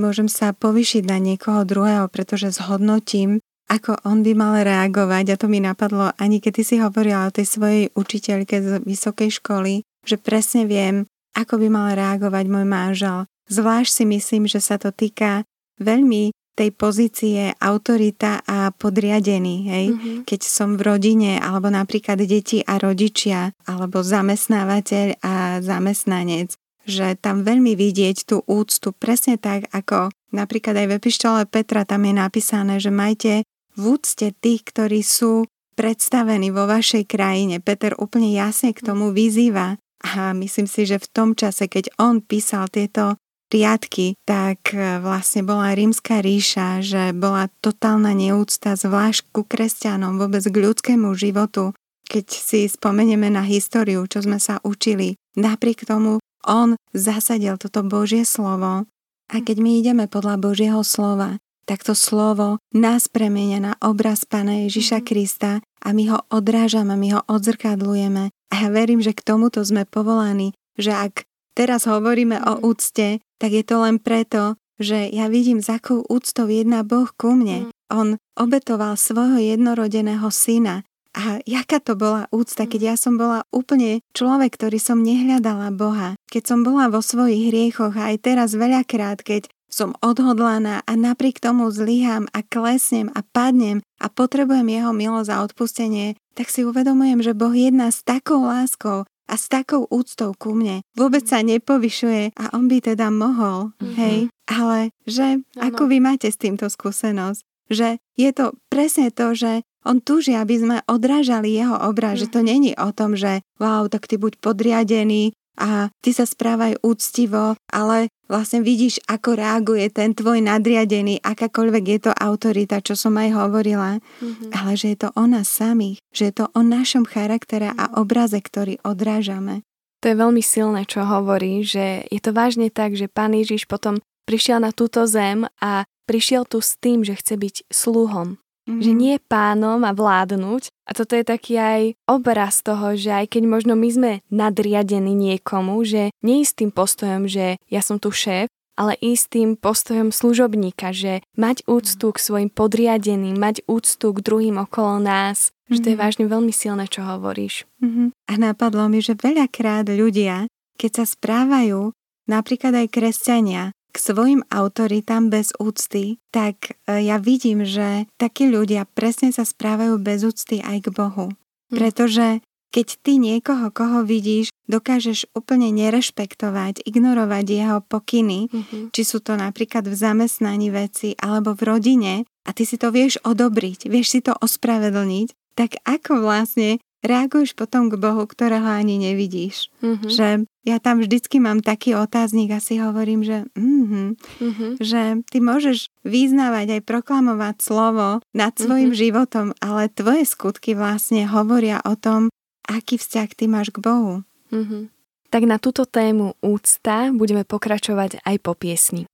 môžem 0.00 0.26
sa 0.26 0.56
povyšiť 0.56 1.04
na 1.04 1.20
niekoho 1.20 1.68
druhého, 1.68 2.08
pretože 2.08 2.56
zhodnotím, 2.56 3.44
ako 3.68 4.00
on 4.08 4.24
by 4.24 4.32
mal 4.32 4.56
reagovať. 4.64 5.24
A 5.28 5.36
to 5.36 5.46
mi 5.52 5.60
napadlo, 5.60 6.16
ani 6.16 6.40
keď 6.40 6.52
ty 6.56 6.62
si 6.64 6.76
hovorila 6.80 7.28
o 7.28 7.34
tej 7.36 7.44
svojej 7.44 7.84
učiteľke 7.92 8.56
z 8.64 8.68
vysokej 8.80 9.30
školy, 9.44 9.84
že 10.08 10.16
presne 10.16 10.64
viem, 10.64 11.04
ako 11.36 11.60
by 11.60 11.68
mal 11.68 11.92
reagovať 11.92 12.44
môj 12.48 12.64
manžel. 12.64 13.28
Zvlášť 13.52 13.90
si 13.92 14.04
myslím, 14.08 14.48
že 14.48 14.64
sa 14.64 14.80
to 14.80 14.88
týka 14.88 15.44
veľmi 15.76 16.32
tej 16.58 16.74
pozície 16.74 17.54
autorita 17.62 18.42
a 18.42 18.74
podriadený, 18.74 19.56
hej? 19.70 19.86
Mm-hmm. 19.94 20.16
Keď 20.26 20.40
som 20.42 20.74
v 20.74 20.82
rodine, 20.82 21.38
alebo 21.38 21.70
napríklad 21.70 22.18
deti 22.26 22.66
a 22.66 22.82
rodičia, 22.82 23.54
alebo 23.70 24.02
zamestnávateľ 24.02 25.22
a 25.22 25.62
zamestnanec, 25.62 26.58
že 26.82 27.14
tam 27.22 27.46
veľmi 27.46 27.78
vidieť 27.78 28.26
tú 28.26 28.42
úctu 28.50 28.90
presne 28.90 29.38
tak, 29.38 29.70
ako 29.70 30.10
napríklad 30.34 30.74
aj 30.74 30.86
v 30.90 30.96
epištole 30.98 31.40
Petra 31.46 31.86
tam 31.86 32.02
je 32.02 32.14
napísané, 32.16 32.82
že 32.82 32.90
majte 32.90 33.46
v 33.78 33.82
úcte 33.94 34.34
tých, 34.42 34.66
ktorí 34.66 35.06
sú 35.06 35.46
predstavení 35.78 36.50
vo 36.50 36.66
vašej 36.66 37.06
krajine. 37.06 37.62
Peter 37.62 37.94
úplne 37.94 38.34
jasne 38.34 38.74
k 38.74 38.82
tomu 38.82 39.14
vyzýva 39.14 39.78
a 40.02 40.34
myslím 40.34 40.66
si, 40.66 40.82
že 40.88 40.98
v 40.98 41.10
tom 41.14 41.38
čase, 41.38 41.70
keď 41.70 41.94
on 42.02 42.18
písal 42.18 42.66
tieto 42.66 43.14
riadky, 43.52 44.14
tak 44.28 44.72
e, 44.72 45.00
vlastne 45.00 45.44
bola 45.44 45.72
rímska 45.72 46.20
ríša, 46.20 46.84
že 46.84 47.16
bola 47.16 47.48
totálna 47.64 48.12
neúcta 48.12 48.76
zvlášť 48.76 49.32
ku 49.32 49.42
kresťanom, 49.44 50.20
vôbec 50.20 50.44
k 50.44 50.56
ľudskému 50.56 51.12
životu. 51.16 51.72
Keď 52.08 52.26
si 52.28 52.64
spomenieme 52.68 53.28
na 53.28 53.44
históriu, 53.44 54.08
čo 54.08 54.24
sme 54.24 54.40
sa 54.40 54.60
učili, 54.64 55.20
napriek 55.36 55.84
tomu 55.84 56.20
on 56.48 56.80
zasadil 56.96 57.60
toto 57.60 57.84
Božie 57.84 58.24
slovo. 58.24 58.88
A 59.28 59.36
keď 59.44 59.60
my 59.60 59.70
ideme 59.84 60.04
podľa 60.08 60.40
Božieho 60.40 60.80
slova, 60.80 61.36
tak 61.68 61.84
to 61.84 61.92
slovo 61.92 62.56
nás 62.72 63.12
premenia 63.12 63.60
na 63.60 63.76
obraz 63.84 64.24
Pána 64.24 64.64
Ježiša 64.64 65.04
mhm. 65.04 65.04
Krista 65.04 65.52
a 65.60 65.88
my 65.92 66.16
ho 66.16 66.18
odrážame, 66.32 66.96
my 66.96 67.20
ho 67.20 67.22
odzrkadlujeme. 67.28 68.32
A 68.48 68.54
ja 68.56 68.68
verím, 68.72 69.04
že 69.04 69.12
k 69.12 69.20
tomuto 69.20 69.60
sme 69.60 69.84
povolaní, 69.84 70.56
že 70.80 70.96
ak 70.96 71.27
teraz 71.58 71.90
hovoríme 71.90 72.38
o 72.46 72.62
úcte, 72.62 73.18
tak 73.42 73.50
je 73.50 73.66
to 73.66 73.82
len 73.82 73.98
preto, 73.98 74.54
že 74.78 75.10
ja 75.10 75.26
vidím, 75.26 75.58
za 75.58 75.82
akou 75.82 76.06
úctou 76.06 76.46
jedná 76.46 76.86
Boh 76.86 77.10
ku 77.18 77.34
mne. 77.34 77.66
Mm. 77.66 77.70
On 77.90 78.08
obetoval 78.38 78.94
svojho 78.94 79.42
jednorodeného 79.42 80.30
syna. 80.30 80.86
A 81.18 81.42
jaká 81.42 81.82
to 81.82 81.98
bola 81.98 82.30
úcta, 82.30 82.70
keď 82.70 82.80
mm. 82.86 82.88
ja 82.94 82.94
som 82.94 83.18
bola 83.18 83.42
úplne 83.50 83.98
človek, 84.14 84.54
ktorý 84.54 84.78
som 84.78 85.02
nehľadala 85.02 85.74
Boha. 85.74 86.14
Keď 86.30 86.42
som 86.46 86.62
bola 86.62 86.86
vo 86.86 87.02
svojich 87.02 87.50
hriechoch 87.50 87.98
a 87.98 88.14
aj 88.14 88.22
teraz 88.22 88.54
veľakrát, 88.54 89.26
keď 89.26 89.50
som 89.68 89.92
odhodlaná 90.00 90.80
a 90.88 90.92
napriek 90.96 91.44
tomu 91.44 91.68
zlyhám 91.68 92.30
a 92.32 92.40
klesnem 92.40 93.12
a 93.12 93.20
padnem 93.20 93.84
a 94.00 94.08
potrebujem 94.08 94.64
jeho 94.64 94.96
milosť 94.96 95.30
a 95.34 95.44
odpustenie, 95.44 96.16
tak 96.32 96.48
si 96.48 96.64
uvedomujem, 96.64 97.20
že 97.20 97.36
Boh 97.36 97.52
jedná 97.52 97.92
s 97.92 98.00
takou 98.00 98.48
láskou 98.48 99.04
a 99.28 99.34
s 99.36 99.52
takou 99.52 99.84
úctou 99.92 100.32
ku 100.32 100.56
mne 100.56 100.80
vôbec 100.96 101.22
sa 101.28 101.44
nepovyšuje 101.44 102.34
a 102.34 102.44
on 102.56 102.66
by 102.66 102.80
teda 102.80 103.12
mohol, 103.12 103.76
mm-hmm. 103.76 103.94
hej, 104.00 104.18
ale 104.48 104.90
že 105.04 105.44
ano. 105.54 105.62
ako 105.68 105.82
vy 105.92 105.98
máte 106.00 106.32
s 106.32 106.40
týmto 106.40 106.66
skúsenosť, 106.72 107.44
že 107.68 108.00
je 108.16 108.30
to 108.32 108.56
presne 108.72 109.12
to, 109.12 109.36
že 109.36 109.62
on 109.86 110.02
túži, 110.02 110.34
aby 110.34 110.58
sme 110.58 110.76
odrážali 110.90 111.54
jeho 111.54 111.76
obraz, 111.76 112.18
mm-hmm. 112.18 112.32
že 112.32 112.34
to 112.34 112.40
není 112.42 112.72
o 112.74 112.90
tom, 112.90 113.14
že 113.14 113.44
wow, 113.62 113.86
tak 113.86 114.08
ty 114.08 114.18
buď 114.18 114.40
podriadený 114.42 115.36
a 115.58 115.90
ty 116.00 116.14
sa 116.14 116.24
správaj 116.24 116.78
úctivo, 116.86 117.58
ale 117.68 118.08
vlastne 118.30 118.62
vidíš, 118.62 119.02
ako 119.10 119.34
reaguje 119.34 119.90
ten 119.90 120.14
tvoj 120.14 120.38
nadriadený, 120.40 121.18
akákoľvek 121.20 121.84
je 121.84 121.98
to 122.08 122.12
autorita, 122.14 122.78
čo 122.78 122.94
som 122.94 123.18
aj 123.18 123.34
hovorila, 123.34 123.98
mm-hmm. 123.98 124.54
ale 124.54 124.72
že 124.78 124.94
je 124.94 124.98
to 125.02 125.08
o 125.18 125.24
nás 125.26 125.50
samých, 125.50 125.98
že 126.14 126.30
je 126.30 126.34
to 126.40 126.46
o 126.54 126.62
našom 126.62 127.02
charaktere 127.02 127.74
a 127.74 127.98
obraze, 127.98 128.38
ktorý 128.38 128.78
odrážame. 128.86 129.66
To 129.98 130.14
je 130.14 130.16
veľmi 130.16 130.42
silné, 130.46 130.86
čo 130.86 131.02
hovorí, 131.02 131.66
že 131.66 132.06
je 132.06 132.20
to 132.22 132.30
vážne 132.30 132.70
tak, 132.70 132.94
že 132.94 133.10
Pán 133.10 133.34
Ježiš 133.34 133.66
potom 133.66 133.98
prišiel 134.30 134.62
na 134.62 134.70
túto 134.70 135.02
zem 135.10 135.50
a 135.58 135.82
prišiel 136.06 136.46
tu 136.46 136.62
s 136.62 136.78
tým, 136.78 137.02
že 137.02 137.18
chce 137.18 137.34
byť 137.34 137.56
sluhom. 137.66 138.38
Mm-hmm. 138.68 138.84
Že 138.84 138.92
nie 138.92 139.16
pánom 139.16 139.80
a 139.80 139.96
vládnuť. 139.96 140.68
A 140.84 140.92
toto 140.92 141.16
je 141.16 141.24
taký 141.24 141.56
aj 141.56 141.82
obraz 142.04 142.60
toho, 142.60 142.92
že 142.92 143.08
aj 143.08 143.32
keď 143.32 143.42
možno 143.48 143.72
my 143.72 143.88
sme 143.88 144.12
nadriadení 144.28 145.16
niekomu, 145.16 145.80
že 145.88 146.12
nie 146.20 146.44
tým 146.44 146.68
postojom, 146.68 147.24
že 147.24 147.56
ja 147.72 147.80
som 147.80 147.96
tu 147.96 148.12
šéf, 148.12 148.52
ale 148.78 148.94
istým 149.02 149.58
postojom 149.58 150.14
služobníka, 150.14 150.94
že 150.94 151.26
mať 151.34 151.66
úctu 151.66 152.14
k 152.14 152.22
svojim 152.22 152.50
podriadeným, 152.52 153.34
mať 153.34 153.66
úctu 153.66 154.14
k 154.14 154.22
druhým 154.22 154.62
okolo 154.62 155.02
nás, 155.02 155.50
mm-hmm. 155.50 155.72
že 155.74 155.78
to 155.82 155.88
je 155.90 155.96
mhm. 155.98 156.02
vážne 156.04 156.24
veľmi 156.30 156.52
silné, 156.54 156.84
čo 156.86 157.02
hovoríš. 157.02 157.66
Mm-hmm. 157.82 158.08
A 158.30 158.32
napadlo 158.38 158.86
mi, 158.86 159.02
že 159.02 159.18
veľakrát 159.18 159.90
ľudia, 159.90 160.46
keď 160.78 161.02
sa 161.02 161.04
správajú, 161.10 161.90
napríklad 162.30 162.86
aj 162.86 162.86
kresťania, 162.94 163.74
svojim 163.98 164.40
autoritám 164.48 165.28
bez 165.28 165.52
úcty, 165.58 166.22
tak 166.30 166.78
e, 166.86 167.02
ja 167.04 167.18
vidím, 167.18 167.62
že 167.62 168.06
takí 168.18 168.48
ľudia 168.48 168.86
presne 168.86 169.34
sa 169.34 169.42
správajú 169.42 169.98
bez 170.00 170.24
úcty 170.24 170.62
aj 170.62 170.88
k 170.88 170.88
Bohu. 170.94 171.26
Hm. 171.30 171.36
Pretože 171.74 172.26
keď 172.68 172.86
ty 173.00 173.16
niekoho, 173.16 173.72
koho 173.72 174.04
vidíš, 174.04 174.52
dokážeš 174.68 175.32
úplne 175.32 175.72
nerešpektovať, 175.72 176.84
ignorovať 176.84 177.44
jeho 177.48 177.78
pokyny, 177.80 178.52
mm-hmm. 178.52 178.92
či 178.92 179.02
sú 179.08 179.24
to 179.24 179.40
napríklad 179.40 179.88
v 179.88 179.96
zamestnaní 179.96 180.68
veci 180.68 181.16
alebo 181.16 181.56
v 181.56 181.64
rodine 181.64 182.14
a 182.44 182.50
ty 182.52 182.68
si 182.68 182.76
to 182.76 182.92
vieš 182.92 183.16
odobriť, 183.24 183.88
vieš 183.88 184.06
si 184.12 184.20
to 184.20 184.36
ospravedlniť, 184.36 185.56
tak 185.56 185.80
ako 185.88 186.20
vlastne 186.20 186.76
reaguješ 187.02 187.54
potom 187.54 187.90
k 187.90 187.98
Bohu, 187.98 188.26
ktorého 188.26 188.66
ani 188.66 188.98
nevidíš. 188.98 189.70
Mm-hmm. 189.80 190.10
Že 190.10 190.28
ja 190.66 190.76
tam 190.82 191.00
vždycky 191.00 191.38
mám 191.38 191.62
taký 191.62 191.94
otáznik 191.94 192.52
a 192.52 192.60
si 192.60 192.82
hovorím, 192.82 193.22
že, 193.22 193.46
mm-hmm, 193.54 194.08
mm-hmm. 194.18 194.70
že 194.82 195.22
ty 195.30 195.38
môžeš 195.38 195.88
vyznávať 196.02 196.78
aj 196.78 196.82
proklamovať 196.84 197.56
slovo 197.62 198.20
nad 198.34 198.52
svojim 198.58 198.92
mm-hmm. 198.92 199.02
životom, 199.02 199.46
ale 199.62 199.92
tvoje 199.92 200.26
skutky 200.26 200.74
vlastne 200.74 201.24
hovoria 201.24 201.80
o 201.86 201.94
tom, 201.94 202.28
aký 202.66 202.98
vzťah 202.98 203.28
ty 203.32 203.44
máš 203.46 203.70
k 203.72 203.80
Bohu. 203.80 204.26
Mm-hmm. 204.50 204.82
Tak 205.28 205.42
na 205.44 205.60
túto 205.60 205.84
tému 205.84 206.40
úcta 206.40 207.12
budeme 207.12 207.44
pokračovať 207.44 208.24
aj 208.24 208.36
po 208.40 208.56
piesni. 208.56 209.04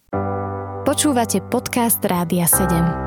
Počúvate 0.85 1.43
podcast 1.43 1.99
Rádia 2.07 2.47
7. 2.47 3.04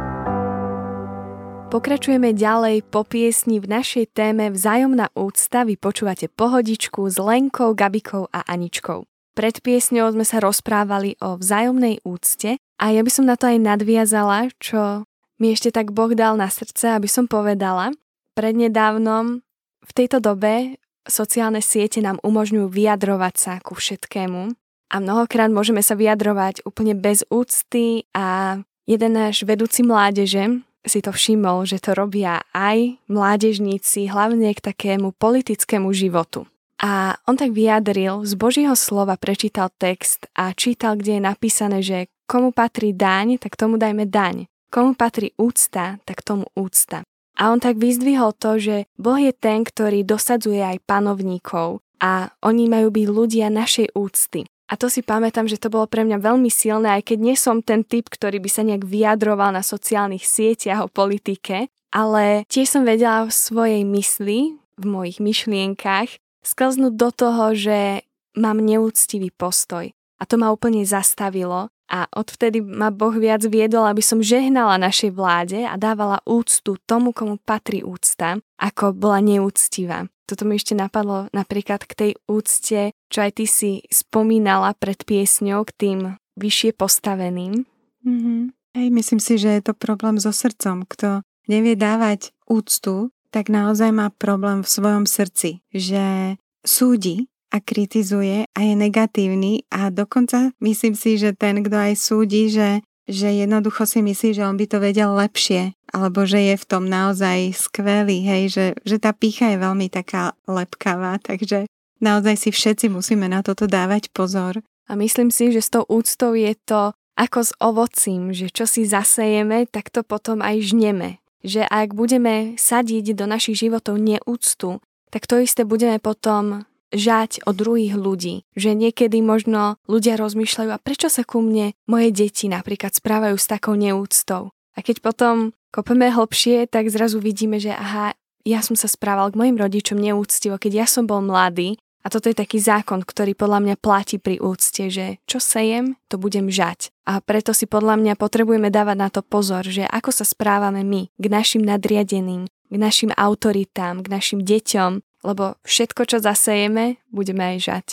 Pokračujeme 1.68 2.32
ďalej 2.32 2.88
po 2.88 3.04
piesni 3.04 3.60
v 3.60 3.68
našej 3.68 4.16
téme 4.16 4.48
Vzájomná 4.56 5.12
úcta. 5.12 5.68
Vy 5.68 5.76
počúvate 5.76 6.32
pohodičku 6.32 7.04
s 7.12 7.20
Lenkou, 7.20 7.76
Gabikou 7.76 8.32
a 8.32 8.40
Aničkou. 8.48 9.04
Pred 9.36 9.60
piesňou 9.60 10.16
sme 10.16 10.24
sa 10.24 10.40
rozprávali 10.40 11.20
o 11.20 11.36
vzájomnej 11.36 12.00
úcte 12.08 12.56
a 12.80 12.86
ja 12.96 13.04
by 13.04 13.12
som 13.12 13.28
na 13.28 13.36
to 13.36 13.52
aj 13.52 13.60
nadviazala, 13.60 14.48
čo 14.64 15.04
mi 15.44 15.52
ešte 15.52 15.76
tak 15.76 15.92
Boh 15.92 16.16
dal 16.16 16.40
na 16.40 16.48
srdce, 16.48 16.96
aby 16.96 17.12
som 17.12 17.28
povedala. 17.28 17.92
Prednedávnom 18.32 19.44
v 19.84 19.92
tejto 19.92 20.24
dobe 20.24 20.80
sociálne 21.04 21.60
siete 21.60 22.00
nám 22.00 22.24
umožňujú 22.24 22.64
vyjadrovať 22.72 23.36
sa 23.36 23.54
ku 23.60 23.76
všetkému 23.76 24.56
a 24.88 24.96
mnohokrát 25.04 25.52
môžeme 25.52 25.84
sa 25.84 26.00
vyjadrovať 26.00 26.64
úplne 26.64 26.96
bez 26.96 27.28
úcty 27.28 28.08
a 28.16 28.56
jeden 28.88 29.12
náš 29.20 29.44
vedúci 29.44 29.84
mládeže 29.84 30.64
si 30.88 31.04
to 31.04 31.12
všimol, 31.14 31.68
že 31.68 31.84
to 31.84 31.94
robia 31.94 32.42
aj 32.56 32.98
mládežníci, 33.12 34.08
hlavne 34.10 34.52
k 34.56 34.64
takému 34.74 35.14
politickému 35.16 35.92
životu. 35.94 36.48
A 36.78 37.18
on 37.26 37.36
tak 37.36 37.52
vyjadril, 37.58 38.22
z 38.22 38.34
Božího 38.38 38.78
slova 38.78 39.18
prečítal 39.18 39.74
text 39.76 40.30
a 40.38 40.54
čítal, 40.54 40.96
kde 40.96 41.18
je 41.18 41.22
napísané, 41.22 41.80
že 41.82 42.08
komu 42.30 42.54
patrí 42.54 42.94
daň, 42.94 43.42
tak 43.42 43.58
tomu 43.58 43.82
dajme 43.82 44.06
daň. 44.06 44.46
Komu 44.70 44.94
patrí 44.94 45.34
úcta, 45.40 45.98
tak 46.06 46.22
tomu 46.22 46.46
úcta. 46.54 47.02
A 47.38 47.54
on 47.54 47.62
tak 47.62 47.78
vyzdvihol 47.78 48.34
to, 48.34 48.58
že 48.58 48.76
Boh 48.98 49.18
je 49.18 49.32
ten, 49.32 49.62
ktorý 49.62 50.02
dosadzuje 50.02 50.62
aj 50.62 50.84
panovníkov 50.86 51.82
a 52.02 52.34
oni 52.46 52.70
majú 52.70 52.94
byť 52.94 53.08
ľudia 53.10 53.48
našej 53.50 53.94
úcty. 53.94 54.46
A 54.68 54.76
to 54.76 54.92
si 54.92 55.00
pamätám, 55.00 55.48
že 55.48 55.56
to 55.56 55.72
bolo 55.72 55.88
pre 55.88 56.04
mňa 56.04 56.20
veľmi 56.20 56.52
silné, 56.52 57.00
aj 57.00 57.14
keď 57.14 57.18
nie 57.24 57.36
som 57.40 57.64
ten 57.64 57.88
typ, 57.88 58.12
ktorý 58.12 58.44
by 58.44 58.50
sa 58.52 58.68
nejak 58.68 58.84
vyjadroval 58.84 59.56
na 59.56 59.64
sociálnych 59.64 60.28
sieťach 60.28 60.84
o 60.84 60.92
politike, 60.92 61.72
ale 61.96 62.44
tiež 62.52 62.76
som 62.76 62.84
vedela 62.84 63.24
v 63.24 63.32
svojej 63.32 63.84
mysli, 63.88 64.60
v 64.76 64.86
mojich 64.86 65.24
myšlienkach, 65.24 66.20
sklznúť 66.44 66.94
do 67.00 67.10
toho, 67.16 67.56
že 67.56 68.04
mám 68.36 68.60
neúctivý 68.60 69.32
postoj. 69.32 69.92
A 70.18 70.24
to 70.28 70.36
ma 70.36 70.52
úplne 70.52 70.84
zastavilo 70.84 71.70
a 71.88 72.00
odvtedy 72.12 72.60
ma 72.60 72.92
Boh 72.92 73.16
viac 73.16 73.48
viedol, 73.48 73.88
aby 73.88 74.04
som 74.04 74.20
žehnala 74.20 74.76
našej 74.82 75.16
vláde 75.16 75.64
a 75.64 75.80
dávala 75.80 76.20
úctu 76.28 76.76
tomu, 76.84 77.16
komu 77.16 77.40
patrí 77.40 77.86
úcta, 77.86 78.42
ako 78.60 78.92
bola 78.92 79.24
neúctivá. 79.24 80.10
Toto 80.28 80.44
mi 80.44 80.60
ešte 80.60 80.76
napadlo 80.76 81.32
napríklad 81.32 81.88
k 81.88 81.94
tej 81.96 82.12
úcte, 82.28 82.92
čo 83.08 83.20
aj 83.24 83.32
ty 83.40 83.46
si 83.48 83.72
spomínala 83.88 84.76
pred 84.76 85.00
piesňou 85.08 85.64
k 85.64 85.72
tým 85.72 86.00
vyššie 86.36 86.76
postaveným. 86.76 87.64
Mm-hmm. 88.04 88.40
Hej, 88.78 88.88
myslím 88.94 89.22
si, 89.24 89.40
že 89.40 89.58
je 89.58 89.62
to 89.64 89.74
problém 89.74 90.20
so 90.20 90.30
srdcom. 90.30 90.86
Kto 90.86 91.26
nevie 91.48 91.74
dávať 91.80 92.36
úctu, 92.46 93.10
tak 93.32 93.48
naozaj 93.48 93.90
má 93.96 94.12
problém 94.12 94.62
v 94.62 94.70
svojom 94.70 95.06
srdci, 95.08 95.64
že 95.72 96.36
súdi 96.62 97.32
a 97.48 97.64
kritizuje 97.64 98.44
a 98.52 98.60
je 98.60 98.74
negatívny 98.76 99.64
a 99.72 99.88
dokonca 99.88 100.52
myslím 100.60 100.94
si, 100.94 101.16
že 101.16 101.32
ten, 101.32 101.64
kto 101.64 101.76
aj 101.80 101.94
súdi, 101.96 102.52
že, 102.52 102.84
že 103.08 103.32
jednoducho 103.32 103.88
si 103.88 104.04
myslí, 104.04 104.38
že 104.38 104.46
on 104.46 104.60
by 104.60 104.66
to 104.68 104.78
vedel 104.84 105.16
lepšie 105.16 105.74
alebo 105.96 106.28
že 106.28 106.52
je 106.52 106.56
v 106.60 106.66
tom 106.68 106.84
naozaj 106.92 107.56
skvelý, 107.56 108.28
hej, 108.28 108.44
že, 108.52 108.66
že 108.84 109.00
tá 109.00 109.16
pícha 109.16 109.56
je 109.56 109.64
veľmi 109.64 109.88
taká 109.88 110.36
lepkavá, 110.44 111.16
takže 111.24 111.66
naozaj 112.04 112.36
si 112.36 112.50
všetci 112.52 112.92
musíme 112.92 113.32
na 113.32 113.40
toto 113.40 113.66
dávať 113.72 114.12
pozor. 114.12 114.60
A 114.88 115.00
myslím 115.00 115.32
si, 115.32 115.56
že 115.56 115.64
s 115.64 115.72
tou 115.72 115.88
úctou 115.88 116.36
je 116.36 116.52
to 116.68 116.92
ako 117.16 117.40
s 117.40 117.52
ovocím, 117.64 118.36
že 118.36 118.52
čo 118.52 118.68
si 118.68 118.84
zasejeme, 118.84 119.66
tak 119.72 119.90
to 119.90 120.04
potom 120.04 120.44
aj 120.44 120.60
žneme 120.76 121.24
že 121.48 121.64
ak 121.64 121.94
budeme 121.94 122.60
sadiť 122.60 123.14
do 123.14 123.26
našich 123.30 123.64
životov 123.64 124.02
neúctu, 124.02 124.84
tak 125.08 125.24
to 125.30 125.40
isté 125.40 125.64
budeme 125.64 126.02
potom 126.02 126.68
žať 126.92 127.44
od 127.44 127.56
druhých 127.58 127.96
ľudí. 127.96 128.48
Že 128.56 128.78
niekedy 128.78 129.20
možno 129.20 129.80
ľudia 129.90 130.16
rozmýšľajú, 130.16 130.70
a 130.72 130.82
prečo 130.82 131.12
sa 131.12 131.28
ku 131.28 131.44
mne 131.44 131.76
moje 131.90 132.10
deti 132.16 132.48
napríklad 132.48 132.96
správajú 132.96 133.36
s 133.36 133.50
takou 133.50 133.76
neúctou. 133.76 134.56
A 134.78 134.86
keď 134.86 135.02
potom 135.02 135.58
kopeme 135.74 136.14
hlbšie, 136.14 136.70
tak 136.70 136.88
zrazu 136.94 137.18
vidíme, 137.18 137.58
že 137.58 137.74
aha, 137.74 138.14
ja 138.48 138.64
som 138.64 138.80
sa 138.80 138.88
správal 138.88 139.34
k 139.34 139.40
mojim 139.40 139.58
rodičom 139.60 140.00
neúctivo, 140.00 140.56
keď 140.56 140.86
ja 140.86 140.88
som 140.88 141.04
bol 141.04 141.20
mladý 141.20 141.76
a 142.06 142.08
toto 142.08 142.32
je 142.32 142.40
taký 142.40 142.64
zákon, 142.64 143.04
ktorý 143.04 143.36
podľa 143.36 143.60
mňa 143.68 143.76
platí 143.84 144.16
pri 144.16 144.40
úcte, 144.40 144.88
že 144.88 145.20
čo 145.28 145.44
sejem, 145.44 146.00
to 146.08 146.16
budem 146.16 146.48
žať. 146.48 146.96
A 147.04 147.20
preto 147.20 147.52
si 147.52 147.68
podľa 147.68 148.00
mňa 148.00 148.14
potrebujeme 148.16 148.72
dávať 148.72 148.96
na 148.96 149.12
to 149.12 149.20
pozor, 149.20 149.68
že 149.68 149.84
ako 149.84 150.16
sa 150.16 150.24
správame 150.24 150.88
my 150.88 151.12
k 151.12 151.26
našim 151.28 151.68
nadriadeným, 151.68 152.48
k 152.48 152.76
našim 152.80 153.12
autoritám, 153.12 154.00
k 154.00 154.08
našim 154.08 154.40
deťom, 154.40 155.04
lebo 155.26 155.58
všetko, 155.66 156.06
čo 156.06 156.18
zasejeme, 156.22 157.02
budeme 157.10 157.56
aj 157.56 157.58
žať. 157.62 157.88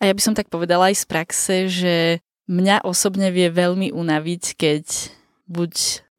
A 0.00 0.08
ja 0.08 0.12
by 0.16 0.22
som 0.22 0.34
tak 0.34 0.48
povedala 0.48 0.88
aj 0.88 0.96
z 0.96 1.04
praxe, 1.04 1.56
že 1.68 1.94
mňa 2.48 2.82
osobne 2.82 3.28
vie 3.30 3.52
veľmi 3.52 3.92
unaviť, 3.92 4.44
keď 4.56 4.84
buď 5.50 5.72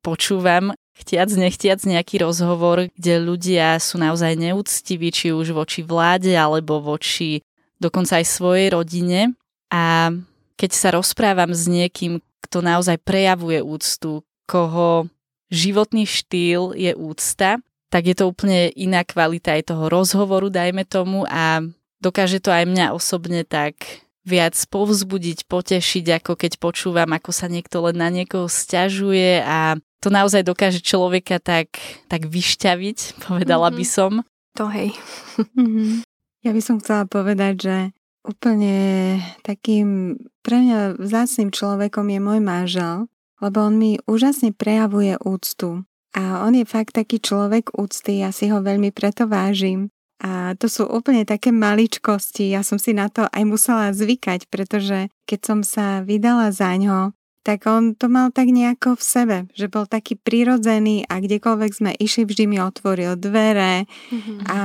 počúvam 0.06 0.78
chtiac, 1.02 1.34
nechtiac 1.34 1.82
nejaký 1.82 2.22
rozhovor, 2.22 2.94
kde 2.94 3.18
ľudia 3.18 3.82
sú 3.82 3.98
naozaj 3.98 4.38
neúctiví, 4.38 5.10
či 5.10 5.34
už 5.34 5.58
voči 5.58 5.82
vláde, 5.82 6.38
alebo 6.38 6.78
voči 6.78 7.42
dokonca 7.82 8.22
aj 8.22 8.26
svojej 8.30 8.70
rodine. 8.70 9.34
A 9.74 10.14
keď 10.62 10.72
sa 10.78 10.90
rozprávam 10.94 11.58
s 11.58 11.66
niekým, 11.66 12.22
kto 12.46 12.62
naozaj 12.62 13.02
prejavuje 13.02 13.66
úctu, 13.66 14.22
koho 14.46 15.10
životný 15.50 16.06
štýl 16.06 16.78
je 16.78 16.94
úcta, 16.94 17.58
tak 17.92 18.08
je 18.08 18.16
to 18.16 18.32
úplne 18.32 18.72
iná 18.80 19.04
kvalita 19.04 19.60
aj 19.60 19.76
toho 19.76 19.92
rozhovoru, 19.92 20.48
dajme 20.48 20.88
tomu, 20.88 21.28
a 21.28 21.60
dokáže 22.00 22.40
to 22.40 22.50
aj 22.50 22.64
mňa 22.64 22.96
osobne 22.96 23.44
tak 23.44 24.08
viac 24.24 24.56
povzbudiť, 24.56 25.50
potešiť, 25.50 26.24
ako 26.24 26.40
keď 26.40 26.62
počúvam, 26.62 27.12
ako 27.12 27.36
sa 27.36 27.52
niekto 27.52 27.84
len 27.84 28.00
na 28.00 28.08
niekoho 28.08 28.48
stiažuje 28.48 29.44
a 29.44 29.76
to 30.02 30.10
naozaj 30.10 30.42
dokáže 30.42 30.82
človeka 30.82 31.38
tak, 31.38 31.78
tak 32.08 32.26
vyšťaviť, 32.26 32.98
povedala 33.28 33.70
mm-hmm. 33.70 33.80
by 33.82 33.86
mhm. 33.86 33.92
som. 33.92 34.14
To 34.58 34.66
hej. 34.72 34.90
Mm-hmm. 35.38 35.92
Ja 36.42 36.58
by 36.58 36.62
som 36.66 36.82
chcela 36.82 37.06
povedať, 37.06 37.54
že 37.70 37.78
úplne 38.26 39.22
takým 39.46 40.18
pre 40.42 40.58
mňa 40.58 40.98
vzácným 40.98 41.54
človekom 41.54 42.10
je 42.10 42.18
môj 42.18 42.40
manžel, 42.42 43.06
lebo 43.46 43.62
on 43.62 43.78
mi 43.78 44.02
úžasne 44.10 44.50
prejavuje 44.50 45.22
úctu. 45.22 45.86
A 46.12 46.44
on 46.44 46.52
je 46.56 46.68
fakt 46.68 46.96
taký 46.96 47.24
človek 47.24 47.76
úcty, 47.80 48.20
ja 48.20 48.36
si 48.36 48.52
ho 48.52 48.60
veľmi 48.60 48.92
preto 48.92 49.28
vážim. 49.32 49.92
A 50.22 50.54
to 50.54 50.70
sú 50.70 50.86
úplne 50.86 51.26
také 51.26 51.50
maličkosti, 51.50 52.54
ja 52.54 52.62
som 52.62 52.78
si 52.78 52.94
na 52.94 53.10
to 53.10 53.26
aj 53.26 53.42
musela 53.42 53.90
zvykať, 53.90 54.54
pretože 54.54 55.10
keď 55.26 55.40
som 55.42 55.60
sa 55.66 56.06
vydala 56.06 56.54
za 56.54 56.78
ňo, 56.78 57.18
tak 57.42 57.66
on 57.66 57.98
to 57.98 58.06
mal 58.06 58.30
tak 58.30 58.54
nejako 58.54 58.94
v 58.94 59.04
sebe, 59.04 59.38
že 59.58 59.66
bol 59.66 59.90
taký 59.90 60.14
prirodzený 60.14 61.10
a 61.10 61.18
kdekoľvek 61.18 61.72
sme 61.74 61.92
išli, 61.98 62.30
vždy 62.30 62.46
mi 62.46 62.58
otvoril 62.62 63.18
dvere 63.18 63.90
mm-hmm. 63.90 64.38
a 64.46 64.60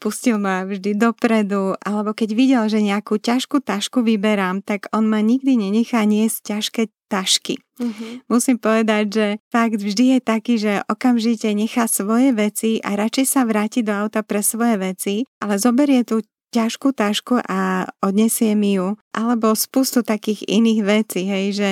pustil 0.00 0.40
ma 0.40 0.64
vždy 0.64 0.96
dopredu, 0.96 1.76
alebo 1.84 2.16
keď 2.16 2.30
videl, 2.32 2.64
že 2.72 2.80
nejakú 2.80 3.20
ťažkú 3.20 3.60
tašku 3.60 4.00
vyberám, 4.00 4.64
tak 4.64 4.88
on 4.96 5.12
ma 5.12 5.20
nikdy 5.20 5.60
nenechá 5.60 6.08
niesť 6.08 6.56
ťažké 6.56 6.82
tašky. 7.12 7.60
Mm-hmm. 7.76 8.24
Musím 8.32 8.56
povedať, 8.56 9.04
že 9.12 9.26
fakt 9.52 9.76
vždy 9.76 10.16
je 10.16 10.20
taký, 10.24 10.54
že 10.56 10.80
okamžite 10.88 11.52
nechá 11.52 11.84
svoje 11.84 12.32
veci 12.32 12.80
a 12.80 12.96
radšej 12.96 13.26
sa 13.28 13.44
vráti 13.44 13.84
do 13.84 13.92
auta 13.92 14.24
pre 14.24 14.40
svoje 14.40 14.80
veci, 14.80 15.14
ale 15.44 15.60
zoberie 15.60 16.08
tú 16.08 16.24
ťažkú 16.56 16.96
tašku 16.96 17.44
a 17.44 17.88
odnesie 18.00 18.56
mi 18.56 18.80
ju. 18.80 18.96
Alebo 19.12 19.52
spustu 19.52 20.00
takých 20.00 20.48
iných 20.48 20.80
vecí, 20.84 21.24
hej, 21.28 21.46
že 21.52 21.70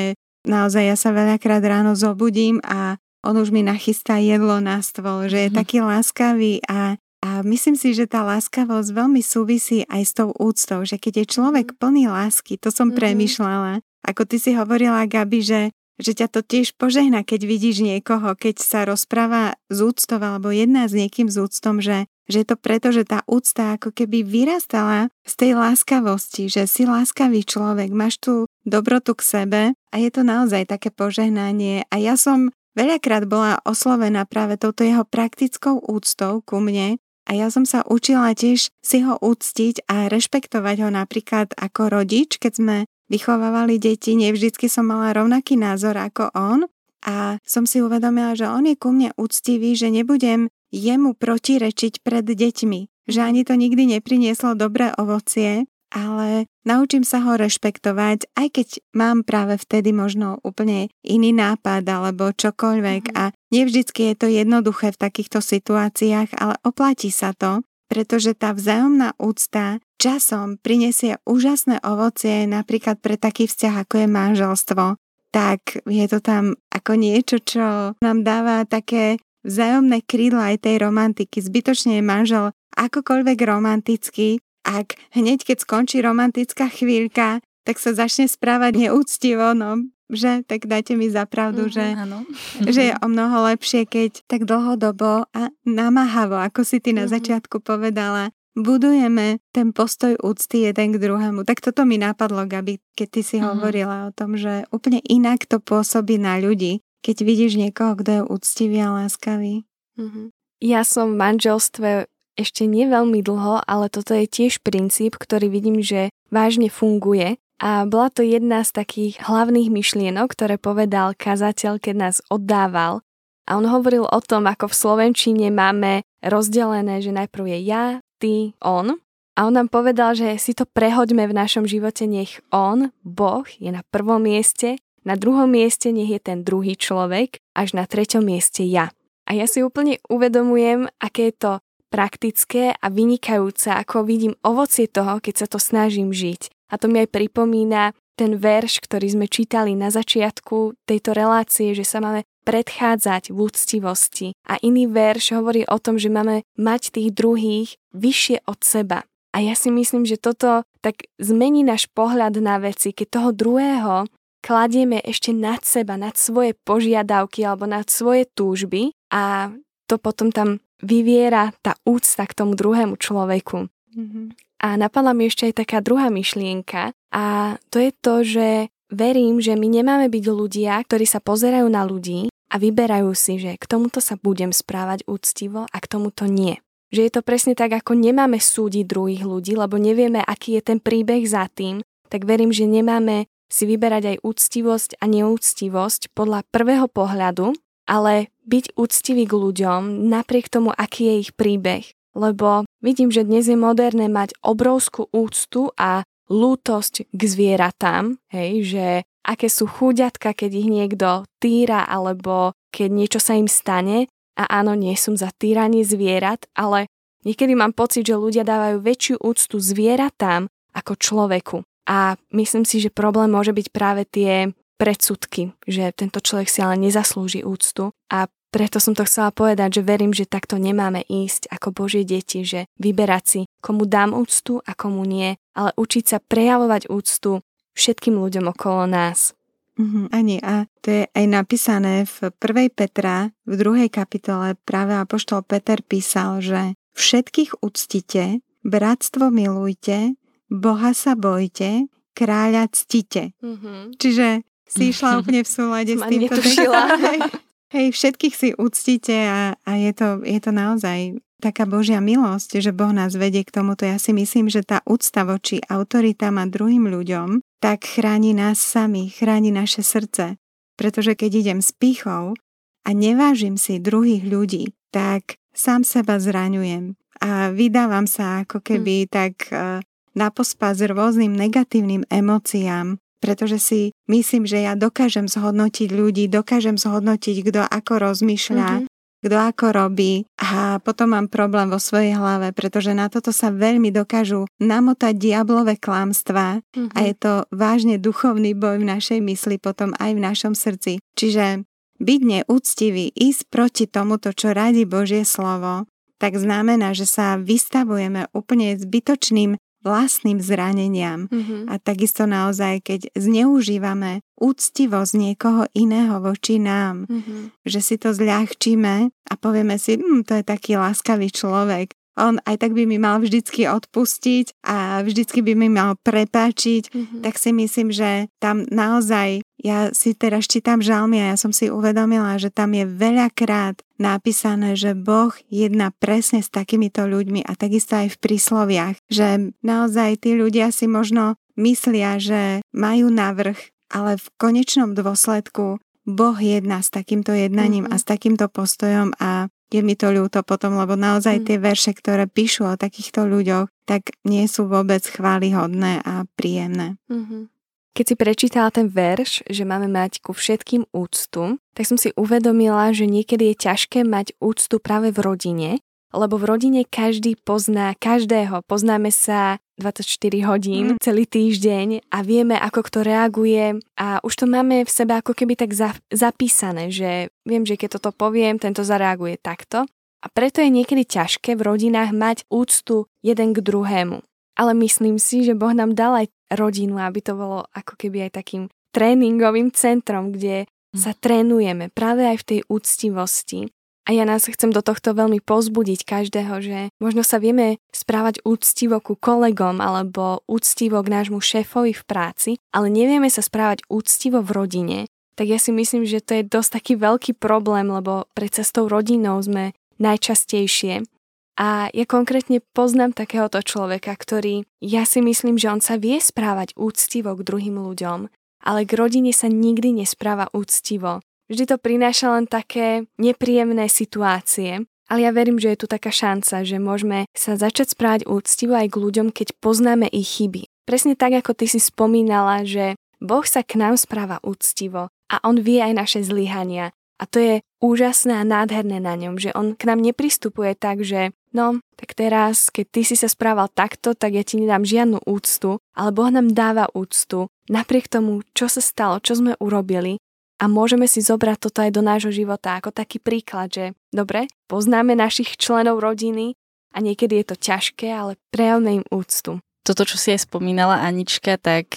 Naozaj 0.48 0.84
ja 0.88 0.96
sa 0.96 1.12
veľakrát 1.12 1.60
ráno 1.60 1.92
zobudím 1.92 2.64
a 2.64 2.96
on 3.20 3.36
už 3.36 3.52
mi 3.52 3.60
nachystá 3.60 4.16
jedlo 4.16 4.56
na 4.64 4.80
stôl, 4.80 5.28
že 5.28 5.48
je 5.48 5.50
mm. 5.52 5.56
taký 5.60 5.84
láskavý 5.84 6.64
a, 6.64 6.96
a 7.20 7.28
myslím 7.44 7.76
si, 7.76 7.92
že 7.92 8.08
tá 8.08 8.24
láskavosť 8.24 8.88
veľmi 8.96 9.20
súvisí 9.20 9.84
aj 9.92 10.02
s 10.08 10.12
tou 10.16 10.32
úctou, 10.32 10.80
že 10.88 10.96
keď 10.96 11.24
je 11.24 11.26
človek 11.36 11.66
mhm. 11.72 11.76
plný 11.76 12.04
lásky, 12.08 12.56
to 12.56 12.72
som 12.72 12.88
mm. 12.92 12.96
premyšľala, 12.96 13.84
ako 14.04 14.22
ty 14.26 14.36
si 14.40 14.56
hovorila, 14.56 15.08
Gabi, 15.08 15.40
že 15.42 15.62
že 16.00 16.16
ťa 16.16 16.32
to 16.32 16.40
tiež 16.40 16.80
požehna, 16.80 17.20
keď 17.20 17.44
vidíš 17.44 17.84
niekoho, 17.84 18.32
keď 18.32 18.56
sa 18.56 18.88
rozpráva 18.88 19.60
z 19.68 19.84
úctou 19.84 20.16
alebo 20.16 20.48
jedná 20.48 20.88
s 20.88 20.96
niekým 20.96 21.28
z 21.28 21.44
úctom, 21.44 21.84
že 21.84 22.08
že 22.30 22.46
je 22.46 22.54
to 22.54 22.56
preto, 22.56 22.94
že 22.94 23.02
tá 23.02 23.26
úcta 23.26 23.74
ako 23.74 23.90
keby 23.90 24.22
vyrastala 24.22 25.10
z 25.26 25.32
tej 25.34 25.58
láskavosti, 25.58 26.46
že 26.46 26.70
si 26.70 26.86
láskavý 26.86 27.42
človek, 27.42 27.90
máš 27.90 28.22
tú 28.22 28.34
dobrotu 28.62 29.18
k 29.18 29.26
sebe 29.26 29.62
a 29.90 29.94
je 29.98 30.10
to 30.14 30.22
naozaj 30.22 30.62
také 30.70 30.94
požehnanie. 30.94 31.82
A 31.90 31.98
ja 31.98 32.14
som 32.14 32.54
veľakrát 32.78 33.26
bola 33.26 33.58
oslovená 33.66 34.30
práve 34.30 34.54
touto 34.54 34.86
jeho 34.86 35.02
praktickou 35.02 35.82
úctou 35.82 36.38
ku 36.46 36.62
mne 36.62 37.02
a 37.26 37.30
ja 37.34 37.50
som 37.50 37.66
sa 37.66 37.82
učila 37.82 38.30
tiež 38.38 38.70
si 38.78 38.98
ho 39.02 39.18
úctiť 39.18 39.90
a 39.90 40.06
rešpektovať 40.06 40.86
ho 40.86 40.90
napríklad 40.94 41.50
ako 41.58 41.90
rodič, 41.90 42.38
keď 42.38 42.52
sme 42.54 42.76
vychovávali 43.10 43.82
deti, 43.82 44.14
nevždycky 44.14 44.70
som 44.70 44.86
mala 44.86 45.12
rovnaký 45.12 45.58
názor 45.58 45.98
ako 45.98 46.30
on. 46.32 46.70
A 47.00 47.40
som 47.42 47.64
si 47.64 47.80
uvedomila, 47.80 48.36
že 48.36 48.46
on 48.46 48.68
je 48.68 48.76
ku 48.76 48.94
mne 48.94 49.10
úctivý, 49.18 49.72
že 49.74 49.90
nebudem 49.90 50.52
jemu 50.70 51.18
protirečiť 51.18 52.04
pred 52.06 52.22
deťmi, 52.22 52.80
že 53.10 53.20
ani 53.20 53.42
to 53.42 53.58
nikdy 53.58 53.98
neprinieslo 53.98 54.54
dobré 54.54 54.94
ovocie, 54.94 55.66
ale 55.90 56.46
naučím 56.62 57.02
sa 57.02 57.18
ho 57.26 57.34
rešpektovať, 57.34 58.30
aj 58.38 58.46
keď 58.54 58.68
mám 58.94 59.26
práve 59.26 59.58
vtedy 59.58 59.90
možno 59.90 60.38
úplne 60.46 60.86
iný 61.02 61.34
nápad 61.34 61.82
alebo 61.82 62.30
čokoľvek. 62.30 63.02
Mm. 63.10 63.14
a 63.18 63.34
nevždycky 63.50 64.12
je 64.12 64.14
to 64.14 64.26
jednoduché 64.30 64.94
v 64.94 65.00
takýchto 65.02 65.42
situáciách, 65.42 66.38
ale 66.38 66.54
oplatí 66.62 67.10
sa 67.10 67.34
to, 67.34 67.66
pretože 67.90 68.38
tá 68.38 68.54
vzájomná 68.54 69.18
úcta 69.18 69.82
časom 70.00 70.56
prinesie 70.56 71.20
úžasné 71.28 71.84
ovocie 71.84 72.48
napríklad 72.48 73.04
pre 73.04 73.20
taký 73.20 73.44
vzťah, 73.44 73.84
ako 73.84 73.94
je 74.00 74.08
manželstvo. 74.08 74.84
Tak 75.30 75.84
je 75.84 76.06
to 76.08 76.18
tam 76.24 76.56
ako 76.72 76.96
niečo, 76.96 77.36
čo 77.38 77.94
nám 78.00 78.24
dáva 78.24 78.64
také 78.64 79.20
vzájomné 79.44 80.02
krídla 80.08 80.56
aj 80.56 80.64
tej 80.64 80.76
romantiky. 80.80 81.38
Zbytočne 81.44 82.00
je 82.00 82.04
manžel 82.04 82.44
akokoľvek 82.74 83.38
romantický, 83.44 84.40
ak 84.64 84.96
hneď 85.14 85.44
keď 85.44 85.62
skončí 85.62 86.00
romantická 86.00 86.66
chvíľka, 86.72 87.44
tak 87.68 87.76
sa 87.76 87.92
začne 87.92 88.26
správať 88.26 88.88
neúctivo, 88.88 89.52
no 89.52 89.84
že 90.10 90.42
tak 90.42 90.66
dajte 90.66 90.98
mi 90.98 91.06
za 91.06 91.22
pravdu, 91.22 91.70
mm-hmm, 91.70 92.66
že, 92.66 92.72
že 92.74 92.82
je 92.90 92.94
o 92.98 93.06
mnoho 93.06 93.46
lepšie, 93.46 93.86
keď 93.86 94.26
tak 94.26 94.42
dlhodobo 94.42 95.30
a 95.30 95.54
namáhavo, 95.62 96.34
ako 96.34 96.66
si 96.66 96.82
ty 96.82 96.90
na 96.90 97.06
mm-hmm. 97.06 97.14
začiatku 97.14 97.62
povedala, 97.62 98.34
budujeme 98.58 99.38
ten 99.54 99.70
postoj 99.70 100.18
úcty 100.20 100.66
jeden 100.66 100.96
k 100.96 101.00
druhému. 101.00 101.46
Tak 101.46 101.62
toto 101.62 101.86
mi 101.86 101.96
napadlo, 101.96 102.46
Gabi, 102.46 102.82
keď 102.98 103.08
ty 103.08 103.20
si 103.22 103.36
mm-hmm. 103.38 103.50
hovorila 103.54 103.96
o 104.10 104.14
tom, 104.14 104.34
že 104.34 104.66
úplne 104.74 105.00
inak 105.06 105.46
to 105.46 105.62
pôsobí 105.62 106.18
na 106.18 106.38
ľudí, 106.38 106.82
keď 107.00 107.16
vidíš 107.22 107.52
niekoho, 107.56 107.96
kto 107.96 108.10
je 108.10 108.22
úctivý 108.26 108.78
a 108.82 109.04
láskavý. 109.04 109.64
Mm-hmm. 109.96 110.26
Ja 110.60 110.84
som 110.84 111.16
v 111.16 111.20
manželstve 111.20 111.90
ešte 112.36 112.68
nie 112.68 112.84
veľmi 112.88 113.24
dlho, 113.24 113.64
ale 113.64 113.86
toto 113.88 114.12
je 114.16 114.28
tiež 114.28 114.60
princíp, 114.64 115.16
ktorý 115.16 115.48
vidím, 115.48 115.80
že 115.80 116.12
vážne 116.28 116.68
funguje. 116.68 117.36
A 117.60 117.84
bola 117.84 118.08
to 118.08 118.24
jedna 118.24 118.64
z 118.64 118.72
takých 118.72 119.20
hlavných 119.20 119.68
myšlienok, 119.68 120.32
ktoré 120.32 120.56
povedal 120.56 121.12
kazateľ, 121.12 121.76
keď 121.76 121.94
nás 121.96 122.16
oddával. 122.32 123.04
A 123.44 123.60
on 123.60 123.68
hovoril 123.68 124.08
o 124.08 124.20
tom, 124.24 124.48
ako 124.48 124.72
v 124.72 124.78
Slovenčine 124.78 125.48
máme 125.52 126.00
rozdelené, 126.24 127.04
že 127.04 127.12
najprv 127.12 127.44
je 127.56 127.58
ja, 127.68 127.84
ty, 128.20 128.52
on. 128.60 129.00
A 129.40 129.48
on 129.48 129.56
nám 129.56 129.72
povedal, 129.72 130.12
že 130.12 130.36
si 130.36 130.52
to 130.52 130.68
prehoďme 130.68 131.24
v 131.24 131.32
našom 131.32 131.64
živote, 131.64 132.04
nech 132.04 132.44
on, 132.52 132.92
Boh, 133.00 133.48
je 133.56 133.72
na 133.72 133.80
prvom 133.88 134.20
mieste, 134.20 134.76
na 135.00 135.16
druhom 135.16 135.48
mieste 135.48 135.88
nech 135.96 136.12
je 136.12 136.20
ten 136.20 136.44
druhý 136.44 136.76
človek, 136.76 137.40
až 137.56 137.72
na 137.72 137.88
treťom 137.88 138.20
mieste 138.20 138.68
ja. 138.68 138.92
A 139.24 139.32
ja 139.32 139.48
si 139.48 139.64
úplne 139.64 139.96
uvedomujem, 140.12 140.92
aké 141.00 141.32
je 141.32 141.36
to 141.40 141.52
praktické 141.88 142.76
a 142.76 142.86
vynikajúce, 142.92 143.72
ako 143.72 144.04
vidím 144.04 144.36
ovocie 144.44 144.86
toho, 144.86 145.18
keď 145.18 145.34
sa 145.44 145.46
to 145.48 145.58
snažím 145.58 146.12
žiť. 146.12 146.52
A 146.70 146.78
to 146.78 146.86
mi 146.86 147.02
aj 147.02 147.10
pripomína 147.10 147.96
ten 148.14 148.36
verš, 148.36 148.84
ktorý 148.84 149.16
sme 149.16 149.26
čítali 149.26 149.72
na 149.72 149.88
začiatku 149.88 150.84
tejto 150.84 151.16
relácie, 151.16 151.72
že 151.72 151.88
sa 151.88 152.04
máme 152.04 152.28
predchádzať 152.44 153.30
v 153.30 153.38
úctivosti. 153.38 154.28
A 154.48 154.56
iný 154.60 154.88
verš 154.88 155.36
hovorí 155.36 155.64
o 155.68 155.78
tom, 155.78 156.00
že 156.00 156.12
máme 156.12 156.42
mať 156.56 156.96
tých 156.96 157.10
druhých 157.14 157.76
vyššie 157.92 158.46
od 158.48 158.60
seba. 158.62 159.04
A 159.30 159.38
ja 159.38 159.54
si 159.54 159.70
myslím, 159.70 160.02
že 160.02 160.18
toto 160.18 160.66
tak 160.82 161.06
zmení 161.22 161.62
náš 161.62 161.86
pohľad 161.94 162.42
na 162.42 162.58
veci, 162.58 162.90
keď 162.90 163.06
toho 163.06 163.30
druhého 163.30 163.94
kladieme 164.40 164.98
ešte 165.04 165.30
nad 165.36 165.62
seba, 165.62 166.00
nad 166.00 166.16
svoje 166.16 166.56
požiadavky 166.64 167.44
alebo 167.44 167.68
nad 167.68 167.86
svoje 167.92 168.26
túžby 168.32 168.96
a 169.12 169.52
to 169.86 170.00
potom 170.00 170.32
tam 170.32 170.64
vyviera 170.80 171.52
tá 171.60 171.76
úcta 171.84 172.24
k 172.24 172.32
tomu 172.32 172.56
druhému 172.56 172.96
človeku. 172.96 173.68
Mm-hmm. 173.68 174.26
A 174.64 174.76
napadla 174.80 175.12
mi 175.12 175.28
ešte 175.28 175.52
aj 175.52 175.54
taká 175.64 175.78
druhá 175.84 176.08
myšlienka 176.08 176.96
a 177.12 177.56
to 177.68 177.76
je 177.80 177.90
to, 178.00 178.14
že 178.24 178.48
verím, 178.90 179.38
že 179.38 179.54
my 179.54 179.70
nemáme 179.70 180.06
byť 180.10 180.24
ľudia, 180.28 180.82
ktorí 180.84 181.06
sa 181.06 181.22
pozerajú 181.22 181.66
na 181.70 181.86
ľudí 181.86 182.28
a 182.50 182.58
vyberajú 182.58 183.14
si, 183.14 183.38
že 183.38 183.54
k 183.56 183.64
tomuto 183.64 184.02
sa 184.02 184.18
budem 184.18 184.50
správať 184.50 185.06
úctivo 185.06 185.64
a 185.70 185.76
k 185.78 185.86
tomuto 185.86 186.26
nie. 186.26 186.58
Že 186.90 187.00
je 187.06 187.12
to 187.14 187.22
presne 187.22 187.54
tak, 187.54 187.70
ako 187.70 187.94
nemáme 187.94 188.42
súdiť 188.42 188.82
druhých 188.82 189.22
ľudí, 189.22 189.54
lebo 189.54 189.78
nevieme, 189.78 190.18
aký 190.26 190.58
je 190.58 190.62
ten 190.74 190.78
príbeh 190.82 191.22
za 191.22 191.46
tým, 191.46 191.86
tak 192.10 192.26
verím, 192.26 192.50
že 192.50 192.66
nemáme 192.66 193.30
si 193.46 193.66
vyberať 193.66 194.14
aj 194.14 194.16
úctivosť 194.26 194.90
a 194.98 195.04
neúctivosť 195.06 196.10
podľa 196.14 196.42
prvého 196.50 196.90
pohľadu, 196.90 197.54
ale 197.86 198.34
byť 198.46 198.74
úctivý 198.74 199.26
k 199.26 199.34
ľuďom 199.34 200.10
napriek 200.10 200.50
tomu, 200.50 200.74
aký 200.74 201.10
je 201.10 201.14
ich 201.26 201.32
príbeh. 201.34 201.86
Lebo 202.14 202.66
vidím, 202.82 203.14
že 203.14 203.22
dnes 203.22 203.46
je 203.46 203.54
moderné 203.54 204.10
mať 204.10 204.34
obrovskú 204.42 205.06
úctu 205.14 205.70
a 205.78 206.02
lútosť 206.30 207.10
k 207.10 207.20
zvieratám, 207.26 208.16
hej, 208.30 208.52
že 208.62 208.86
aké 209.26 209.50
sú 209.50 209.66
chúďatka, 209.66 210.32
keď 210.32 210.50
ich 210.54 210.68
niekto 210.70 211.26
týra 211.42 211.84
alebo 211.84 212.54
keď 212.70 212.88
niečo 212.88 213.20
sa 213.20 213.34
im 213.36 213.50
stane. 213.50 214.06
A 214.38 214.62
áno, 214.62 214.72
nie 214.72 214.96
som 214.96 215.18
za 215.18 215.28
týranie 215.36 215.84
zvierat, 215.84 216.48
ale 216.56 216.88
niekedy 217.28 217.52
mám 217.52 217.76
pocit, 217.76 218.08
že 218.08 218.16
ľudia 218.16 218.46
dávajú 218.46 218.80
väčšiu 218.80 219.20
úctu 219.20 219.60
zvieratám 219.60 220.48
ako 220.72 220.96
človeku. 220.96 221.56
A 221.90 222.16
myslím 222.32 222.64
si, 222.64 222.80
že 222.80 222.94
problém 222.94 223.28
môže 223.28 223.52
byť 223.52 223.66
práve 223.74 224.06
tie 224.08 224.54
predsudky, 224.80 225.52
že 225.68 225.92
tento 225.92 226.24
človek 226.24 226.48
si 226.48 226.64
ale 226.64 226.80
nezaslúži 226.80 227.44
úctu 227.44 227.92
a 228.08 228.30
preto 228.50 228.82
som 228.82 228.98
to 228.98 229.06
chcela 229.06 229.30
povedať, 229.30 229.78
že 229.78 229.86
verím, 229.86 230.10
že 230.10 230.26
takto 230.26 230.58
nemáme 230.58 231.06
ísť 231.06 231.46
ako 231.54 231.70
Božie 231.70 232.02
deti, 232.02 232.42
že 232.42 232.66
vyberať 232.82 233.24
si, 233.24 233.40
komu 233.62 233.86
dám 233.86 234.10
úctu 234.10 234.58
a 234.66 234.74
komu 234.74 235.06
nie, 235.06 235.38
ale 235.60 235.76
učiť 235.76 236.04
sa 236.08 236.18
prejavovať 236.24 236.88
úctu 236.88 237.44
všetkým 237.76 238.16
ľuďom 238.16 238.48
okolo 238.48 238.88
nás. 238.88 239.36
Mm-hmm, 239.76 240.06
ani 240.12 240.36
a 240.40 240.68
to 240.80 240.88
je 240.92 241.04
aj 241.08 241.26
napísané 241.28 242.04
v 242.04 242.32
1. 242.32 242.72
Petra, 242.72 243.32
v 243.48 243.54
druhej 243.56 243.88
kapitole 243.92 244.56
práve 244.64 244.96
Apoštol 244.96 245.44
Peter 245.44 245.80
písal, 245.80 246.40
že 246.40 246.76
všetkých 246.96 247.64
uctite, 247.64 248.44
bratstvo 248.64 249.32
milujte, 249.32 250.16
Boha 250.52 250.92
sa 250.92 251.16
bojte, 251.16 251.88
kráľa 252.12 252.68
ctite. 252.74 253.32
Mm-hmm. 253.40 253.96
Čiže 253.96 254.26
si 254.68 254.82
išla 254.92 255.16
úplne 255.20 255.46
v 255.46 255.48
súlade 255.48 255.92
s 255.96 256.02
týmto 256.04 256.40
Hej, 257.70 257.94
všetkých 257.94 258.34
si 258.34 258.48
uctíte 258.58 259.14
a, 259.14 259.54
a 259.54 259.70
je, 259.78 259.92
to, 259.94 260.26
je 260.26 260.40
to 260.42 260.50
naozaj 260.50 261.22
taká 261.38 261.70
Božia 261.70 262.02
milosť, 262.02 262.58
že 262.58 262.74
Boh 262.74 262.90
nás 262.90 263.14
vedie 263.14 263.46
k 263.46 263.54
tomuto. 263.54 263.86
Ja 263.86 264.02
si 264.02 264.10
myslím, 264.10 264.50
že 264.50 264.66
tá 264.66 264.82
úcta 264.82 265.22
voči 265.22 265.62
autoritám 265.70 266.42
a 266.42 266.50
druhým 266.50 266.90
ľuďom 266.90 267.38
tak 267.62 267.86
chráni 267.86 268.34
nás 268.34 268.58
sami, 268.58 269.06
chráni 269.08 269.54
naše 269.54 269.86
srdce. 269.86 270.34
Pretože 270.74 271.14
keď 271.14 271.30
idem 271.46 271.60
s 271.62 271.70
pichou 271.70 272.34
a 272.82 272.90
nevážim 272.90 273.54
si 273.54 273.78
druhých 273.78 274.26
ľudí, 274.26 274.74
tak 274.90 275.38
sám 275.54 275.86
seba 275.86 276.18
zraňujem 276.18 276.98
a 277.20 277.52
vydávam 277.52 278.08
sa 278.10 278.42
ako 278.42 278.64
keby 278.64 279.06
hmm. 279.06 279.10
tak 279.12 279.34
eh, 279.52 279.78
na 280.16 280.28
pospas 280.34 280.80
rôznym 280.80 281.30
negatívnym 281.30 282.08
emóciám 282.10 282.98
pretože 283.20 283.60
si 283.60 283.80
myslím, 284.08 284.48
že 284.48 284.64
ja 284.64 284.74
dokážem 284.74 285.28
zhodnotiť 285.28 285.88
ľudí, 285.92 286.26
dokážem 286.26 286.80
zhodnotiť, 286.80 287.36
kto 287.46 287.62
ako 287.68 287.92
rozmýšľa, 288.00 288.70
mm-hmm. 288.80 288.88
kto 289.20 289.36
ako 289.36 289.66
robí 289.76 290.24
a 290.40 290.80
potom 290.80 291.12
mám 291.12 291.28
problém 291.28 291.68
vo 291.68 291.76
svojej 291.76 292.16
hlave, 292.16 292.56
pretože 292.56 292.96
na 292.96 293.12
toto 293.12 293.30
sa 293.30 293.52
veľmi 293.52 293.92
dokážu 293.92 294.48
namotať 294.58 295.14
diablové 295.20 295.76
klamstvá 295.76 296.64
mm-hmm. 296.64 296.96
a 296.96 296.98
je 297.04 297.14
to 297.14 297.32
vážne 297.52 298.00
duchovný 298.00 298.56
boj 298.56 298.80
v 298.80 298.88
našej 298.88 299.20
mysli, 299.20 299.60
potom 299.60 299.92
aj 300.00 300.10
v 300.16 300.24
našom 300.24 300.56
srdci. 300.56 300.98
Čiže 301.14 301.68
byť 302.00 302.20
neúctivý, 302.24 303.12
ísť 303.12 303.52
proti 303.52 303.84
tomuto, 303.84 304.32
čo 304.32 304.56
radí 304.56 304.88
Božie 304.88 305.28
slovo, 305.28 305.84
tak 306.20 306.36
znamená, 306.36 306.92
že 306.96 307.08
sa 307.08 307.40
vystavujeme 307.40 308.28
úplne 308.32 308.76
zbytočným 308.76 309.56
vlastným 309.80 310.40
zraneniam. 310.40 311.28
Mm-hmm. 311.28 311.68
A 311.68 311.80
takisto 311.80 312.24
naozaj, 312.24 312.84
keď 312.84 313.00
zneužívame 313.16 314.24
úctivosť 314.40 315.12
niekoho 315.16 315.68
iného 315.76 316.20
voči 316.20 316.56
nám, 316.56 317.04
mm-hmm. 317.04 317.40
že 317.68 317.80
si 317.84 317.96
to 318.00 318.12
zľahčíme 318.16 319.12
a 319.12 319.34
povieme 319.36 319.76
si, 319.76 320.00
hm, 320.00 320.24
to 320.24 320.40
je 320.40 320.44
taký 320.44 320.80
láskavý 320.80 321.28
človek, 321.28 321.99
on 322.18 322.42
aj 322.42 322.56
tak 322.60 322.72
by 322.74 322.84
mi 322.86 322.98
mal 322.98 323.22
vždycky 323.22 323.70
odpustiť 323.70 324.66
a 324.66 325.00
vždycky 325.06 325.40
by 325.40 325.52
mi 325.54 325.68
mal 325.70 325.94
prepáčiť, 326.00 326.82
mm-hmm. 326.90 327.20
tak 327.22 327.34
si 327.38 327.50
myslím, 327.54 327.94
že 327.94 328.26
tam 328.42 328.66
naozaj, 328.66 329.46
ja 329.60 329.92
si 329.94 330.16
teraz 330.16 330.50
čítam 330.50 330.82
žalmy 330.82 331.20
a 331.22 331.34
ja 331.34 331.36
som 331.38 331.54
si 331.54 331.70
uvedomila, 331.70 332.36
že 332.40 332.50
tam 332.50 332.74
je 332.74 332.84
veľakrát 332.88 333.80
napísané, 334.00 334.74
že 334.74 334.96
Boh 334.96 335.32
jedná 335.52 335.92
presne 336.00 336.40
s 336.40 336.48
takýmito 336.48 337.04
ľuďmi 337.04 337.44
a 337.44 337.52
takisto 337.54 338.00
aj 338.00 338.16
v 338.16 338.20
prísloviach, 338.20 338.96
že 339.12 339.52
naozaj 339.60 340.24
tí 340.24 340.34
ľudia 340.34 340.72
si 340.72 340.88
možno 340.88 341.36
myslia, 341.60 342.16
že 342.16 342.64
majú 342.72 343.12
navrh, 343.12 343.58
ale 343.92 344.16
v 344.16 344.26
konečnom 344.40 344.96
dôsledku 344.96 345.78
Boh 346.08 346.38
jedná 346.40 346.80
s 346.80 346.88
takýmto 346.88 347.36
jednaním 347.36 347.84
mm-hmm. 347.84 348.00
a 348.00 348.02
s 348.02 348.08
takýmto 348.08 348.48
postojom 348.48 349.12
a 349.20 349.52
je 349.70 349.80
mi 349.86 349.94
to 349.94 350.10
ľúto 350.10 350.42
potom, 350.42 350.74
lebo 350.76 350.98
naozaj 350.98 351.40
mm. 351.40 351.44
tie 351.46 351.56
verše, 351.62 351.92
ktoré 351.94 352.26
píšu 352.26 352.66
o 352.66 352.74
takýchto 352.74 353.24
ľuďoch, 353.24 353.70
tak 353.86 354.14
nie 354.26 354.44
sú 354.50 354.66
vôbec 354.66 355.02
chválihodné 355.06 356.02
a 356.02 356.26
príjemné. 356.34 356.98
Mm-hmm. 357.06 357.42
Keď 357.90 358.04
si 358.06 358.14
prečítala 358.14 358.70
ten 358.70 358.86
verš, 358.86 359.42
že 359.50 359.66
máme 359.66 359.90
mať 359.90 360.22
ku 360.22 360.30
všetkým 360.30 360.86
úctu, 360.94 361.58
tak 361.74 361.84
som 361.90 361.98
si 361.98 362.14
uvedomila, 362.14 362.94
že 362.94 363.10
niekedy 363.10 363.50
je 363.50 363.66
ťažké 363.66 364.06
mať 364.06 364.38
úctu 364.38 364.78
práve 364.78 365.10
v 365.10 365.18
rodine, 365.18 365.70
lebo 366.14 366.38
v 366.38 366.48
rodine 366.48 366.82
každý 366.86 367.38
pozná 367.38 367.94
každého. 367.94 368.66
Poznáme 368.66 369.14
sa 369.14 369.62
24 369.78 370.04
hodín 370.44 370.84
mm. 370.94 370.98
celý 371.00 371.24
týždeň 371.24 372.12
a 372.12 372.18
vieme, 372.20 372.58
ako 372.58 372.84
kto 372.86 372.98
reaguje 373.06 373.80
a 373.96 374.20
už 374.20 374.44
to 374.44 374.46
máme 374.50 374.84
v 374.84 374.90
sebe 374.90 375.16
ako 375.16 375.32
keby 375.32 375.56
tak 375.56 375.72
za, 375.72 375.96
zapísané, 376.12 376.92
že 376.92 377.32
viem, 377.48 377.64
že 377.64 377.80
keď 377.80 377.96
toto 377.98 378.12
poviem, 378.12 378.60
tento 378.60 378.84
zareaguje 378.84 379.40
takto. 379.40 379.88
A 380.20 380.26
preto 380.28 380.60
je 380.60 380.68
niekedy 380.68 381.08
ťažké 381.08 381.56
v 381.56 381.64
rodinách 381.64 382.12
mať 382.12 382.44
úctu 382.52 383.08
jeden 383.24 383.56
k 383.56 383.64
druhému. 383.64 384.20
ale 384.60 384.76
myslím 384.76 385.16
si, 385.16 385.40
že 385.40 385.56
Boh 385.56 385.72
nám 385.72 385.96
dal 385.96 386.20
aj 386.20 386.26
rodinu, 386.52 387.00
aby 387.00 387.24
to 387.24 387.32
bolo 387.32 387.64
ako 387.72 387.96
keby 387.96 388.28
aj 388.28 388.44
takým 388.44 388.68
tréningovým 388.92 389.72
centrom, 389.72 390.36
kde 390.36 390.68
sa 390.92 391.14
trénujeme 391.14 391.88
práve 391.88 392.26
aj 392.26 392.36
v 392.42 392.46
tej 392.46 392.60
úctivosti. 392.66 393.70
A 394.10 394.18
ja 394.18 394.26
nás 394.26 394.42
chcem 394.42 394.74
do 394.74 394.82
tohto 394.82 395.14
veľmi 395.14 395.38
pozbudiť 395.38 396.02
každého, 396.02 396.58
že 396.58 396.90
možno 396.98 397.22
sa 397.22 397.38
vieme 397.38 397.78
správať 397.94 398.42
úctivo 398.42 398.98
ku 398.98 399.14
kolegom 399.14 399.78
alebo 399.78 400.42
úctivo 400.50 400.98
k 400.98 401.14
nášmu 401.14 401.38
šéfovi 401.38 401.94
v 401.94 402.02
práci, 402.02 402.50
ale 402.74 402.90
nevieme 402.90 403.30
sa 403.30 403.38
správať 403.38 403.86
úctivo 403.86 404.42
v 404.42 404.50
rodine, 404.50 404.98
tak 405.38 405.46
ja 405.46 405.62
si 405.62 405.70
myslím, 405.70 406.10
že 406.10 406.18
to 406.18 406.42
je 406.42 406.42
dosť 406.42 406.70
taký 406.82 406.98
veľký 406.98 407.38
problém, 407.38 407.86
lebo 407.86 408.26
predsa 408.34 408.66
s 408.66 408.74
tou 408.74 408.90
rodinou 408.90 409.38
sme 409.38 409.78
najčastejšie. 410.02 411.06
A 411.54 411.86
ja 411.94 412.02
konkrétne 412.02 412.66
poznám 412.74 413.14
takéhoto 413.14 413.62
človeka, 413.62 414.18
ktorý, 414.18 414.66
ja 414.82 415.06
si 415.06 415.22
myslím, 415.22 415.54
že 415.54 415.70
on 415.70 415.78
sa 415.78 415.94
vie 416.02 416.18
správať 416.18 416.74
úctivo 416.74 417.38
k 417.38 417.46
druhým 417.46 417.78
ľuďom, 417.78 418.26
ale 418.66 418.80
k 418.82 418.92
rodine 418.98 419.30
sa 419.30 419.46
nikdy 419.46 420.02
nespráva 420.02 420.50
úctivo. 420.50 421.22
Vždy 421.50 421.66
to 421.66 421.82
prináša 421.82 422.30
len 422.30 422.46
také 422.46 423.10
nepríjemné 423.18 423.90
situácie, 423.90 424.86
ale 425.10 425.26
ja 425.26 425.34
verím, 425.34 425.58
že 425.58 425.74
je 425.74 425.82
tu 425.82 425.86
taká 425.90 426.14
šanca, 426.14 426.62
že 426.62 426.78
môžeme 426.78 427.26
sa 427.34 427.58
začať 427.58 427.98
správať 427.98 428.30
úctivo 428.30 428.78
aj 428.78 428.94
k 428.94 429.00
ľuďom, 429.02 429.34
keď 429.34 429.58
poznáme 429.58 430.06
ich 430.14 430.38
chyby. 430.38 430.70
Presne 430.86 431.18
tak, 431.18 431.34
ako 431.34 431.58
ty 431.58 431.66
si 431.66 431.82
spomínala, 431.82 432.62
že 432.62 432.94
Boh 433.18 433.42
sa 433.42 433.66
k 433.66 433.82
nám 433.82 433.98
správa 433.98 434.38
úctivo 434.46 435.10
a 435.26 435.36
On 435.42 435.58
vie 435.58 435.82
aj 435.82 435.98
naše 435.98 436.20
zlyhania. 436.22 436.94
A 437.20 437.28
to 437.28 437.42
je 437.42 437.54
úžasné 437.82 438.32
a 438.32 438.46
nádherné 438.46 439.02
na 439.02 439.18
ňom, 439.18 439.36
že 439.36 439.50
On 439.52 439.74
k 439.74 439.90
nám 439.90 440.00
nepristupuje 440.00 440.72
tak, 440.78 441.02
že 441.02 441.34
no, 441.50 441.82
tak 441.98 442.14
teraz, 442.14 442.70
keď 442.70 442.86
ty 442.94 443.02
si 443.04 443.18
sa 443.18 443.26
správal 443.26 443.68
takto, 443.68 444.14
tak 444.14 444.38
ja 444.38 444.46
ti 444.46 444.56
nedám 444.56 444.86
žiadnu 444.86 445.26
úctu, 445.26 445.82
ale 445.98 446.14
Boh 446.14 446.30
nám 446.30 446.54
dáva 446.54 446.88
úctu. 446.94 447.50
Napriek 447.68 448.08
tomu, 448.08 448.46
čo 448.54 448.70
sa 448.70 448.80
stalo, 448.80 449.18
čo 449.20 449.36
sme 449.36 449.52
urobili, 449.60 450.16
a 450.60 450.68
môžeme 450.68 451.08
si 451.08 451.24
zobrať 451.24 451.56
toto 451.56 451.80
aj 451.80 451.90
do 451.96 452.04
nášho 452.04 452.28
života 452.28 452.76
ako 452.76 452.92
taký 452.92 453.16
príklad, 453.16 453.72
že 453.72 453.84
dobre, 454.12 454.44
poznáme 454.68 455.16
našich 455.16 455.56
členov 455.56 456.04
rodiny 456.04 456.52
a 456.92 457.00
niekedy 457.00 457.40
je 457.40 457.46
to 457.48 457.56
ťažké, 457.56 458.12
ale 458.12 458.36
prejavme 458.52 459.00
im 459.00 459.04
úctu. 459.08 459.64
Toto, 459.80 460.04
čo 460.04 460.20
si 460.20 460.36
aj 460.36 460.44
spomínala 460.44 461.00
Anička, 461.00 461.56
tak 461.56 461.96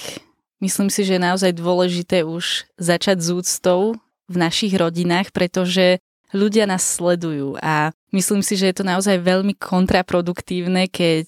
myslím 0.63 0.87
si, 0.87 1.03
že 1.03 1.19
je 1.19 1.27
naozaj 1.27 1.51
dôležité 1.59 2.23
už 2.23 2.71
začať 2.79 3.19
s 3.19 3.29
úctou 3.35 3.99
v 4.31 4.35
našich 4.39 4.71
rodinách, 4.79 5.35
pretože 5.35 5.99
ľudia 6.31 6.63
nás 6.63 6.87
sledujú 6.87 7.59
a 7.59 7.91
myslím 8.15 8.39
si, 8.39 8.55
že 8.55 8.71
je 8.71 8.75
to 8.79 8.87
naozaj 8.87 9.19
veľmi 9.19 9.59
kontraproduktívne, 9.59 10.87
keď 10.87 11.27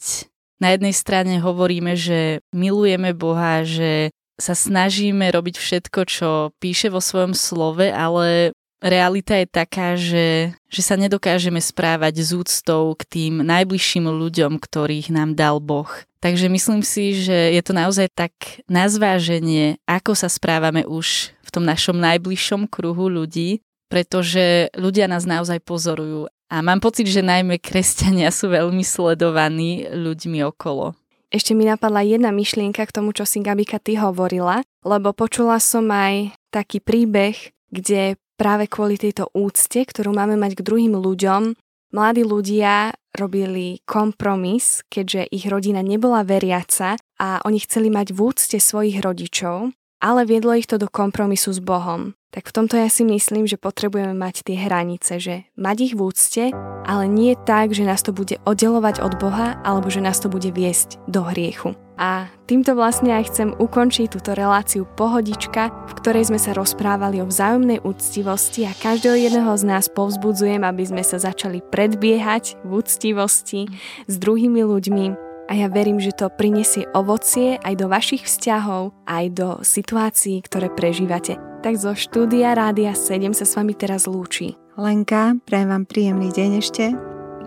na 0.64 0.72
jednej 0.72 0.96
strane 0.96 1.44
hovoríme, 1.44 2.00
že 2.00 2.40
milujeme 2.56 3.12
Boha, 3.12 3.68
že 3.68 4.15
sa 4.36 4.54
snažíme 4.54 5.28
robiť 5.32 5.56
všetko, 5.56 6.00
čo 6.08 6.30
píše 6.60 6.92
vo 6.92 7.00
svojom 7.00 7.32
slove, 7.32 7.88
ale 7.88 8.52
realita 8.84 9.40
je 9.40 9.48
taká, 9.48 9.96
že, 9.96 10.54
že 10.68 10.82
sa 10.84 11.00
nedokážeme 11.00 11.58
správať 11.58 12.22
z 12.22 12.30
úctou 12.38 12.94
k 12.94 13.04
tým 13.08 13.34
najbližším 13.42 14.06
ľuďom, 14.06 14.60
ktorých 14.60 15.10
nám 15.10 15.34
dal 15.34 15.64
Boh. 15.64 15.90
Takže 16.20 16.50
myslím 16.50 16.82
si, 16.82 17.22
že 17.22 17.54
je 17.54 17.62
to 17.62 17.74
naozaj 17.74 18.10
tak 18.14 18.34
na 18.66 18.90
zváženie, 18.90 19.78
ako 19.86 20.18
sa 20.18 20.26
správame 20.26 20.82
už 20.82 21.30
v 21.46 21.50
tom 21.54 21.64
našom 21.64 21.98
najbližšom 22.02 22.66
kruhu 22.66 23.08
ľudí, 23.10 23.62
pretože 23.88 24.74
ľudia 24.74 25.06
nás 25.06 25.30
naozaj 25.30 25.62
pozorujú. 25.62 26.26
A 26.50 26.62
mám 26.62 26.82
pocit, 26.82 27.10
že 27.10 27.26
najmä 27.26 27.58
kresťania 27.62 28.30
sú 28.34 28.54
veľmi 28.54 28.82
sledovaní 28.82 29.86
ľuďmi 29.90 30.46
okolo. 30.50 30.98
Ešte 31.34 31.58
mi 31.58 31.66
napadla 31.66 32.06
jedna 32.06 32.30
myšlienka 32.30 32.86
k 32.86 32.96
tomu, 32.96 33.12
čo 33.12 33.26
si 33.26 33.42
Gabika 33.42 33.82
ty 33.82 33.98
hovorila, 33.98 34.62
lebo 34.86 35.12
počula 35.12 35.58
som 35.58 35.90
aj 35.90 36.34
taký 36.54 36.80
príbeh, 36.80 37.36
kde 37.74 38.16
práve 38.38 38.70
kvôli 38.70 39.00
tejto 39.00 39.32
úcte, 39.34 39.84
ktorú 39.84 40.14
máme 40.14 40.38
mať 40.38 40.60
k 40.60 40.66
druhým 40.66 40.94
ľuďom, 40.96 41.56
mladí 41.96 42.24
ľudia 42.28 42.96
robili 43.16 43.80
kompromis, 43.88 44.84
keďže 44.92 45.32
ich 45.32 45.48
rodina 45.48 45.80
nebola 45.80 46.28
veriaca 46.28 47.00
a 47.16 47.40
oni 47.48 47.64
chceli 47.64 47.88
mať 47.88 48.12
v 48.12 48.20
úcte 48.20 48.58
svojich 48.60 49.00
rodičov, 49.00 49.72
ale 50.04 50.22
viedlo 50.28 50.52
ich 50.54 50.68
to 50.68 50.76
do 50.76 50.92
kompromisu 50.92 51.56
s 51.56 51.64
Bohom 51.64 52.14
tak 52.36 52.52
v 52.52 52.56
tomto 52.60 52.76
ja 52.76 52.92
si 52.92 53.08
myslím, 53.08 53.48
že 53.48 53.56
potrebujeme 53.56 54.12
mať 54.12 54.44
tie 54.44 54.60
hranice, 54.60 55.24
že 55.24 55.48
mať 55.56 55.78
ich 55.88 55.94
v 55.96 56.04
úcte, 56.04 56.44
ale 56.84 57.08
nie 57.08 57.40
tak, 57.48 57.72
že 57.72 57.88
nás 57.88 58.04
to 58.04 58.12
bude 58.12 58.36
oddelovať 58.44 59.00
od 59.00 59.16
Boha, 59.16 59.56
alebo 59.64 59.88
že 59.88 60.04
nás 60.04 60.20
to 60.20 60.28
bude 60.28 60.52
viesť 60.52 61.00
do 61.08 61.24
hriechu. 61.24 61.80
A 61.96 62.28
týmto 62.44 62.76
vlastne 62.76 63.16
aj 63.16 63.32
chcem 63.32 63.50
ukončiť 63.56 64.12
túto 64.12 64.36
reláciu 64.36 64.84
Pohodička, 64.84 65.72
v 65.88 65.94
ktorej 65.96 66.28
sme 66.28 66.36
sa 66.36 66.52
rozprávali 66.52 67.24
o 67.24 67.30
vzájomnej 67.32 67.80
úctivosti 67.88 68.68
a 68.68 68.76
každého 68.76 69.16
jedného 69.16 69.56
z 69.56 69.64
nás 69.64 69.88
povzbudzujem, 69.88 70.60
aby 70.68 70.84
sme 70.84 71.08
sa 71.08 71.16
začali 71.16 71.64
predbiehať 71.64 72.60
v 72.68 72.72
úctivosti 72.84 73.72
s 74.12 74.16
druhými 74.20 74.60
ľuďmi, 74.60 75.06
a 75.46 75.54
ja 75.54 75.70
verím, 75.70 76.02
že 76.02 76.10
to 76.10 76.34
prinesie 76.34 76.90
ovocie 76.98 77.62
aj 77.62 77.78
do 77.78 77.86
vašich 77.86 78.26
vzťahov, 78.26 78.98
aj 79.06 79.26
do 79.30 79.50
situácií, 79.62 80.42
ktoré 80.42 80.74
prežívate. 80.74 81.38
Tak 81.66 81.82
zo 81.82 81.98
štúdia 81.98 82.54
Rádia 82.54 82.94
7 82.94 83.34
sa 83.34 83.42
s 83.42 83.58
vami 83.58 83.74
teraz 83.74 84.06
lúči. 84.06 84.54
Lenka, 84.78 85.34
prajem 85.50 85.74
vám 85.74 85.90
príjemný 85.90 86.30
deň 86.30 86.62
ešte. 86.62 86.94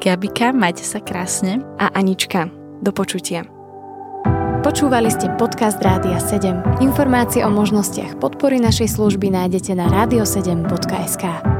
Gabika, 0.03 0.51
majte 0.51 0.83
sa 0.83 0.99
krásne. 0.99 1.63
A 1.79 1.87
Anička, 1.95 2.51
do 2.83 2.91
počutia. 2.91 3.47
Počúvali 4.67 5.07
ste 5.07 5.31
podcast 5.39 5.79
Rádia 5.79 6.19
7. 6.19 6.83
Informácie 6.83 7.47
o 7.47 7.51
možnostiach 7.55 8.19
podpory 8.19 8.59
našej 8.59 8.91
služby 8.99 9.31
nájdete 9.31 9.79
na 9.79 9.87
radio7.sk. 9.87 11.58